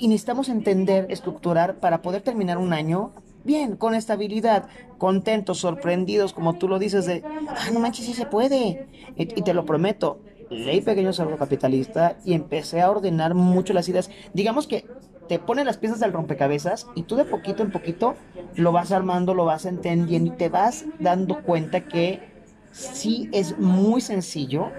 y 0.00 0.08
necesitamos 0.08 0.48
entender, 0.48 1.06
estructurar 1.10 1.76
para 1.76 2.00
poder 2.02 2.22
terminar 2.22 2.58
un 2.58 2.72
año 2.72 3.12
bien, 3.44 3.76
con 3.76 3.94
estabilidad, 3.94 4.66
contentos, 4.98 5.58
sorprendidos, 5.58 6.32
como 6.32 6.54
tú 6.54 6.68
lo 6.68 6.78
dices, 6.78 7.06
de, 7.06 7.22
ah, 7.48 7.70
no 7.72 7.80
manches, 7.80 8.06
sí 8.06 8.14
se 8.14 8.26
puede. 8.26 8.86
Y, 9.16 9.26
te 9.26 9.54
lo 9.54 9.64
prometo, 9.64 10.20
leí 10.50 10.80
Pequeño 10.80 11.12
Cerdo 11.12 11.36
Capitalista 11.36 12.16
y 12.24 12.34
empecé 12.34 12.80
a 12.80 12.90
ordenar 12.90 13.34
mucho 13.34 13.72
las 13.72 13.88
ideas. 13.88 14.10
Digamos 14.32 14.66
que 14.66 14.86
te 15.28 15.38
ponen 15.38 15.66
las 15.66 15.76
piezas 15.76 16.00
del 16.00 16.12
rompecabezas 16.12 16.86
y 16.94 17.04
tú 17.04 17.16
de 17.16 17.24
poquito 17.24 17.62
en 17.62 17.70
poquito 17.70 18.14
lo 18.56 18.72
vas 18.72 18.90
armando, 18.92 19.34
lo 19.34 19.44
vas 19.44 19.64
entendiendo 19.64 20.32
y 20.32 20.36
te 20.36 20.48
vas 20.48 20.86
dando 20.98 21.42
cuenta 21.42 21.86
que 21.86 22.29
sí 22.70 23.28
es 23.32 23.58
muy 23.58 24.00
sencillo, 24.00 24.70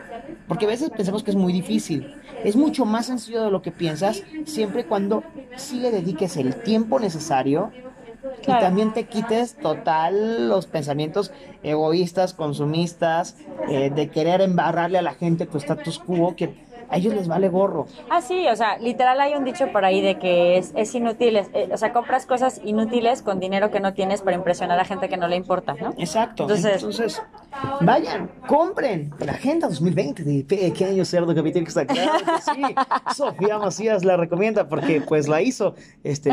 porque 0.47 0.65
a 0.65 0.69
veces 0.69 0.89
pensamos 0.89 1.23
que 1.23 1.31
es 1.31 1.37
muy 1.37 1.53
difícil. 1.53 2.15
Es 2.43 2.55
mucho 2.55 2.85
más 2.85 3.05
sencillo 3.05 3.43
de 3.43 3.51
lo 3.51 3.61
que 3.61 3.71
piensas, 3.71 4.23
siempre 4.45 4.81
y 4.81 4.83
cuando 4.85 5.23
sí 5.55 5.79
le 5.79 5.91
dediques 5.91 6.37
el 6.37 6.55
tiempo 6.55 6.99
necesario 6.99 7.71
y 8.41 8.45
también 8.45 8.93
te 8.93 9.05
quites 9.05 9.55
total 9.55 10.49
los 10.49 10.65
pensamientos 10.65 11.31
egoístas, 11.63 12.33
consumistas, 12.33 13.37
eh, 13.69 13.91
de 13.93 14.09
querer 14.09 14.41
embarrarle 14.41 14.97
a 14.97 15.01
la 15.01 15.13
gente 15.13 15.45
tu 15.45 15.57
status 15.57 15.99
quo, 15.99 16.35
que 16.35 16.55
a 16.91 16.97
ellos 16.97 17.13
les 17.13 17.27
vale 17.27 17.47
gorro. 17.47 17.87
Ah, 18.09 18.21
sí, 18.21 18.45
o 18.47 18.55
sea, 18.55 18.77
literal 18.77 19.19
hay 19.21 19.33
un 19.33 19.45
dicho 19.45 19.71
por 19.71 19.85
ahí 19.85 20.01
de 20.01 20.19
que 20.19 20.57
es, 20.57 20.73
es 20.75 20.93
inútil, 20.93 21.37
eh, 21.37 21.69
o 21.71 21.77
sea, 21.77 21.93
compras 21.93 22.25
cosas 22.25 22.59
inútiles 22.65 23.21
con 23.21 23.39
dinero 23.39 23.71
que 23.71 23.79
no 23.79 23.93
tienes 23.93 24.21
para 24.21 24.35
impresionar 24.35 24.77
a 24.77 24.83
gente 24.83 25.07
que 25.07 25.15
no 25.15 25.29
le 25.29 25.37
importa, 25.37 25.73
¿no? 25.79 25.93
Exacto. 25.97 26.43
Entonces, 26.43 27.21
vayan, 27.79 28.29
compren 28.45 29.13
la 29.19 29.31
Agenda 29.31 29.69
2020 29.69 30.23
de 30.23 30.43
Pequeño 30.43 31.05
Cerdo 31.05 31.33
Capitalista. 31.33 31.85
Claro 31.85 32.19
que 32.25 32.41
sí. 32.41 32.75
Sofía 33.15 33.57
Macías 33.57 34.03
la 34.03 34.17
recomienda 34.17 34.67
porque 34.67 35.01
pues 35.01 35.29
la 35.29 35.41
hizo. 35.41 35.75
Este, 36.03 36.31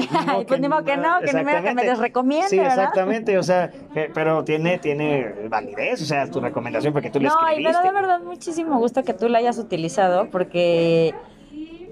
pues 0.48 0.60
ni 0.60 0.68
modo 0.68 0.82
que 0.82 0.96
no, 0.96 1.20
que 1.20 1.32
ni 1.32 1.44
modo 1.44 1.62
que 1.62 1.74
me 1.74 1.84
desrecomiende, 1.84 2.48
Sí, 2.48 2.58
exactamente, 2.58 3.38
o 3.38 3.42
sea, 3.44 3.70
pero 4.12 4.42
tiene, 4.42 4.78
tiene 4.78 5.48
validez, 5.48 6.02
o 6.02 6.04
sea, 6.04 6.28
tu 6.28 6.40
recomendación 6.40 6.92
porque 6.92 7.10
tú 7.10 7.20
le 7.20 7.28
escribiste. 7.28 7.62
No, 7.62 7.78
pero 7.78 7.94
de 7.94 8.00
verdad 8.00 8.20
muchísimo 8.22 8.78
gusto 8.78 9.04
que 9.04 9.14
tú 9.14 9.28
la 9.28 9.38
hayas 9.38 9.58
utilizado 9.58 10.30
porque 10.30 10.47
porque 10.48 11.14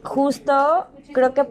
justo 0.03 0.87
creo 1.13 1.35
que 1.35 1.45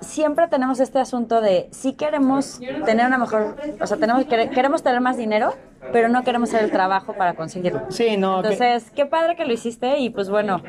siempre 0.00 0.48
tenemos 0.48 0.80
este 0.80 0.98
asunto 0.98 1.42
de 1.42 1.68
si 1.70 1.92
queremos 1.92 2.60
tener 2.86 3.06
una 3.06 3.18
mejor, 3.18 3.56
o 3.78 3.86
sea, 3.86 3.98
tenemos 3.98 4.24
queremos 4.24 4.82
tener 4.82 5.02
más 5.02 5.18
dinero, 5.18 5.52
pero 5.92 6.08
no 6.08 6.24
queremos 6.24 6.48
hacer 6.48 6.64
el 6.64 6.70
trabajo 6.70 7.12
para 7.12 7.34
conseguirlo. 7.34 7.82
Sí, 7.90 8.16
no. 8.16 8.38
Entonces, 8.38 8.90
qué 8.92 9.04
padre 9.04 9.36
que 9.36 9.44
lo 9.44 9.52
hiciste 9.52 9.98
y 9.98 10.08
pues 10.08 10.30
bueno, 10.30 10.62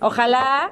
ojalá 0.00 0.70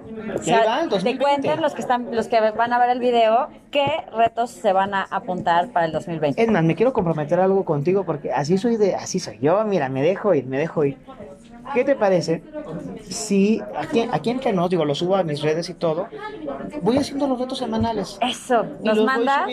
te 1.03 1.19
cuenten 1.19 1.61
los 1.61 1.75
que 1.75 1.83
están 1.83 2.15
los 2.15 2.29
que 2.29 2.41
van 2.53 2.73
a 2.73 2.79
ver 2.79 2.91
el 2.91 3.01
video 3.01 3.49
qué 3.71 4.07
retos 4.17 4.53
se 4.53 4.73
van 4.73 4.95
a 4.95 5.03
apuntar 5.11 5.69
para 5.69 5.85
el 5.85 5.93
2020. 5.93 6.43
Es 6.43 6.51
más, 6.51 6.65
me 6.65 6.75
quiero 6.77 6.95
comprometer 6.95 7.41
algo 7.41 7.65
contigo 7.67 8.05
porque 8.05 8.33
así 8.33 8.57
soy 8.57 8.79
de 8.79 8.95
así 8.95 9.19
soy 9.19 9.39
yo, 9.41 9.63
mira, 9.65 9.91
me 9.91 10.01
dejo 10.01 10.33
ir, 10.35 10.47
me 10.47 10.59
dejo 10.59 10.85
ir. 10.87 10.97
¿Qué 11.73 11.85
te 11.85 11.95
parece 11.95 12.43
si 13.09 13.61
aquí, 13.77 14.07
aquí 14.11 14.31
entre 14.31 14.53
nos, 14.53 14.71
digo, 14.71 14.85
lo 14.85 14.95
subo 14.95 15.17
a 15.17 15.23
mis 15.23 15.41
redes 15.43 15.69
y 15.71 15.75
todo, 15.75 16.09
voy 16.83 16.99
haciendo 16.99 17.27
los 17.27 17.39
retos 17.39 17.59
semanales? 17.59 18.19
Eso, 18.21 18.65
nos 18.83 19.03
mandas 19.03 19.49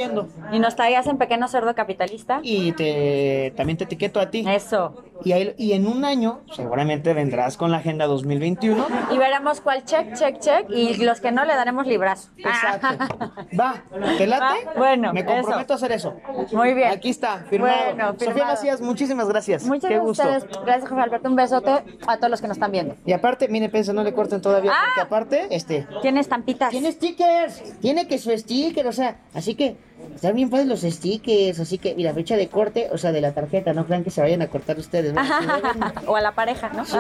y 0.52 0.60
nos 0.60 0.76
traigas 0.76 1.08
en 1.08 1.18
Pequeño 1.18 1.48
Cerdo 1.48 1.74
Capitalista. 1.76 2.40
Y 2.44 2.74
te, 2.74 3.54
también 3.56 3.78
te 3.78 3.86
etiqueto 3.86 4.20
a 4.20 4.30
ti. 4.30 4.46
Eso. 4.48 5.04
Y, 5.24 5.34
y 5.58 5.74
en 5.74 5.88
un 5.88 6.04
año 6.04 6.42
seguramente 6.52 7.14
vendrás 7.14 7.58
con 7.58 7.72
la 7.72 7.78
Agenda 7.78 8.08
2021. 8.08 8.86
Y 9.12 9.18
veremos 9.18 9.62
cuál 9.62 9.86
check, 9.86 10.14
check, 10.14 10.40
check 10.40 10.70
y 10.70 10.96
los 11.04 11.22
que 11.22 11.32
no 11.32 11.46
le 11.46 11.54
daremos 11.54 11.86
librazo. 11.86 12.30
Exacto. 12.38 13.06
Va, 13.60 13.84
¿te 14.18 14.28
late? 14.28 14.68
Bueno, 14.76 15.14
Me 15.14 15.26
comprometo 15.26 15.74
a 15.74 15.76
hacer 15.76 15.92
eso. 15.92 16.16
Muy 16.52 16.74
bien. 16.74 16.92
Aquí 16.92 17.10
está, 17.10 17.40
firmado. 17.50 17.76
Bueno, 17.86 18.16
Sofía 18.20 18.46
Macías, 18.46 18.82
muchísimas 18.82 19.28
gracias. 19.28 19.66
Muchas 19.66 19.90
Qué 19.90 20.00
gracias. 20.00 20.48
Gusto. 20.48 20.62
Gracias, 20.66 20.90
José 20.90 21.02
Alberto. 21.02 21.30
Un 21.30 21.36
besote 21.36 21.84
a 22.08 22.18
todos 22.18 22.30
los 22.30 22.42
que 22.42 22.48
nos 22.48 22.58
están 22.58 22.72
viendo. 22.72 22.96
Y 23.06 23.14
aparte, 23.14 23.48
mire, 23.48 23.70
pensa, 23.70 23.94
no 23.94 24.04
le 24.04 24.14
corten 24.14 24.42
todavía, 24.42 24.72
porque 24.72 25.00
ah. 25.00 25.04
aparte, 25.04 25.48
este... 25.52 25.88
Tiene 26.02 26.20
estampitas. 26.20 26.70
Tiene 26.70 26.92
stickers, 26.92 27.80
tiene 27.80 28.08
que 28.08 28.18
su 28.18 28.32
sticker, 28.32 28.88
o 28.88 28.92
sea, 28.92 29.18
así 29.34 29.56
que 29.56 29.76
están 30.16 30.36
bien 30.36 30.50
padres 30.50 30.68
los 30.68 30.82
stickers, 30.82 31.60
así 31.60 31.78
que, 31.78 31.96
mira, 31.96 32.14
fecha 32.14 32.36
de 32.36 32.48
corte, 32.48 32.90
o 32.92 32.98
sea, 32.98 33.12
de 33.12 33.22
la 33.22 33.34
tarjeta, 33.34 33.74
no 33.74 33.86
crean 33.86 34.04
que 34.04 34.12
se 34.12 34.22
vayan 34.22 34.42
a 34.42 34.48
cortar 34.48 34.78
ustedes, 34.80 35.14
¿no? 35.14 35.22
o 36.08 36.16
a 36.16 36.22
la 36.22 36.34
pareja, 36.34 36.70
¿no? 36.70 36.86
Si, 36.86 36.98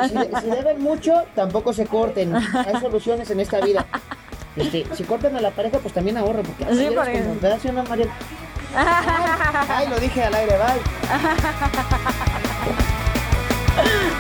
deben 0.50 0.82
mucho, 0.82 1.24
tampoco 1.36 1.74
se 1.74 1.86
corten, 1.86 2.36
hay 2.36 2.80
soluciones 2.80 3.30
en 3.32 3.40
esta 3.40 3.60
vida. 3.62 3.86
Este, 4.56 4.86
si 4.96 5.04
cortan 5.04 5.36
a 5.36 5.42
la 5.42 5.52
pareja, 5.52 5.80
pues 5.80 5.94
también 5.94 6.18
ahorren, 6.18 6.46
porque 6.46 6.66
así 6.66 6.88
sí, 6.88 6.94
porque... 6.94 7.22
como, 7.22 7.40
¿verdad, 7.40 7.60
Ay, 9.70 9.88
lo 9.90 10.00
dije 10.00 10.24
al 10.24 10.34
aire, 10.34 10.56
bye. 10.58 10.82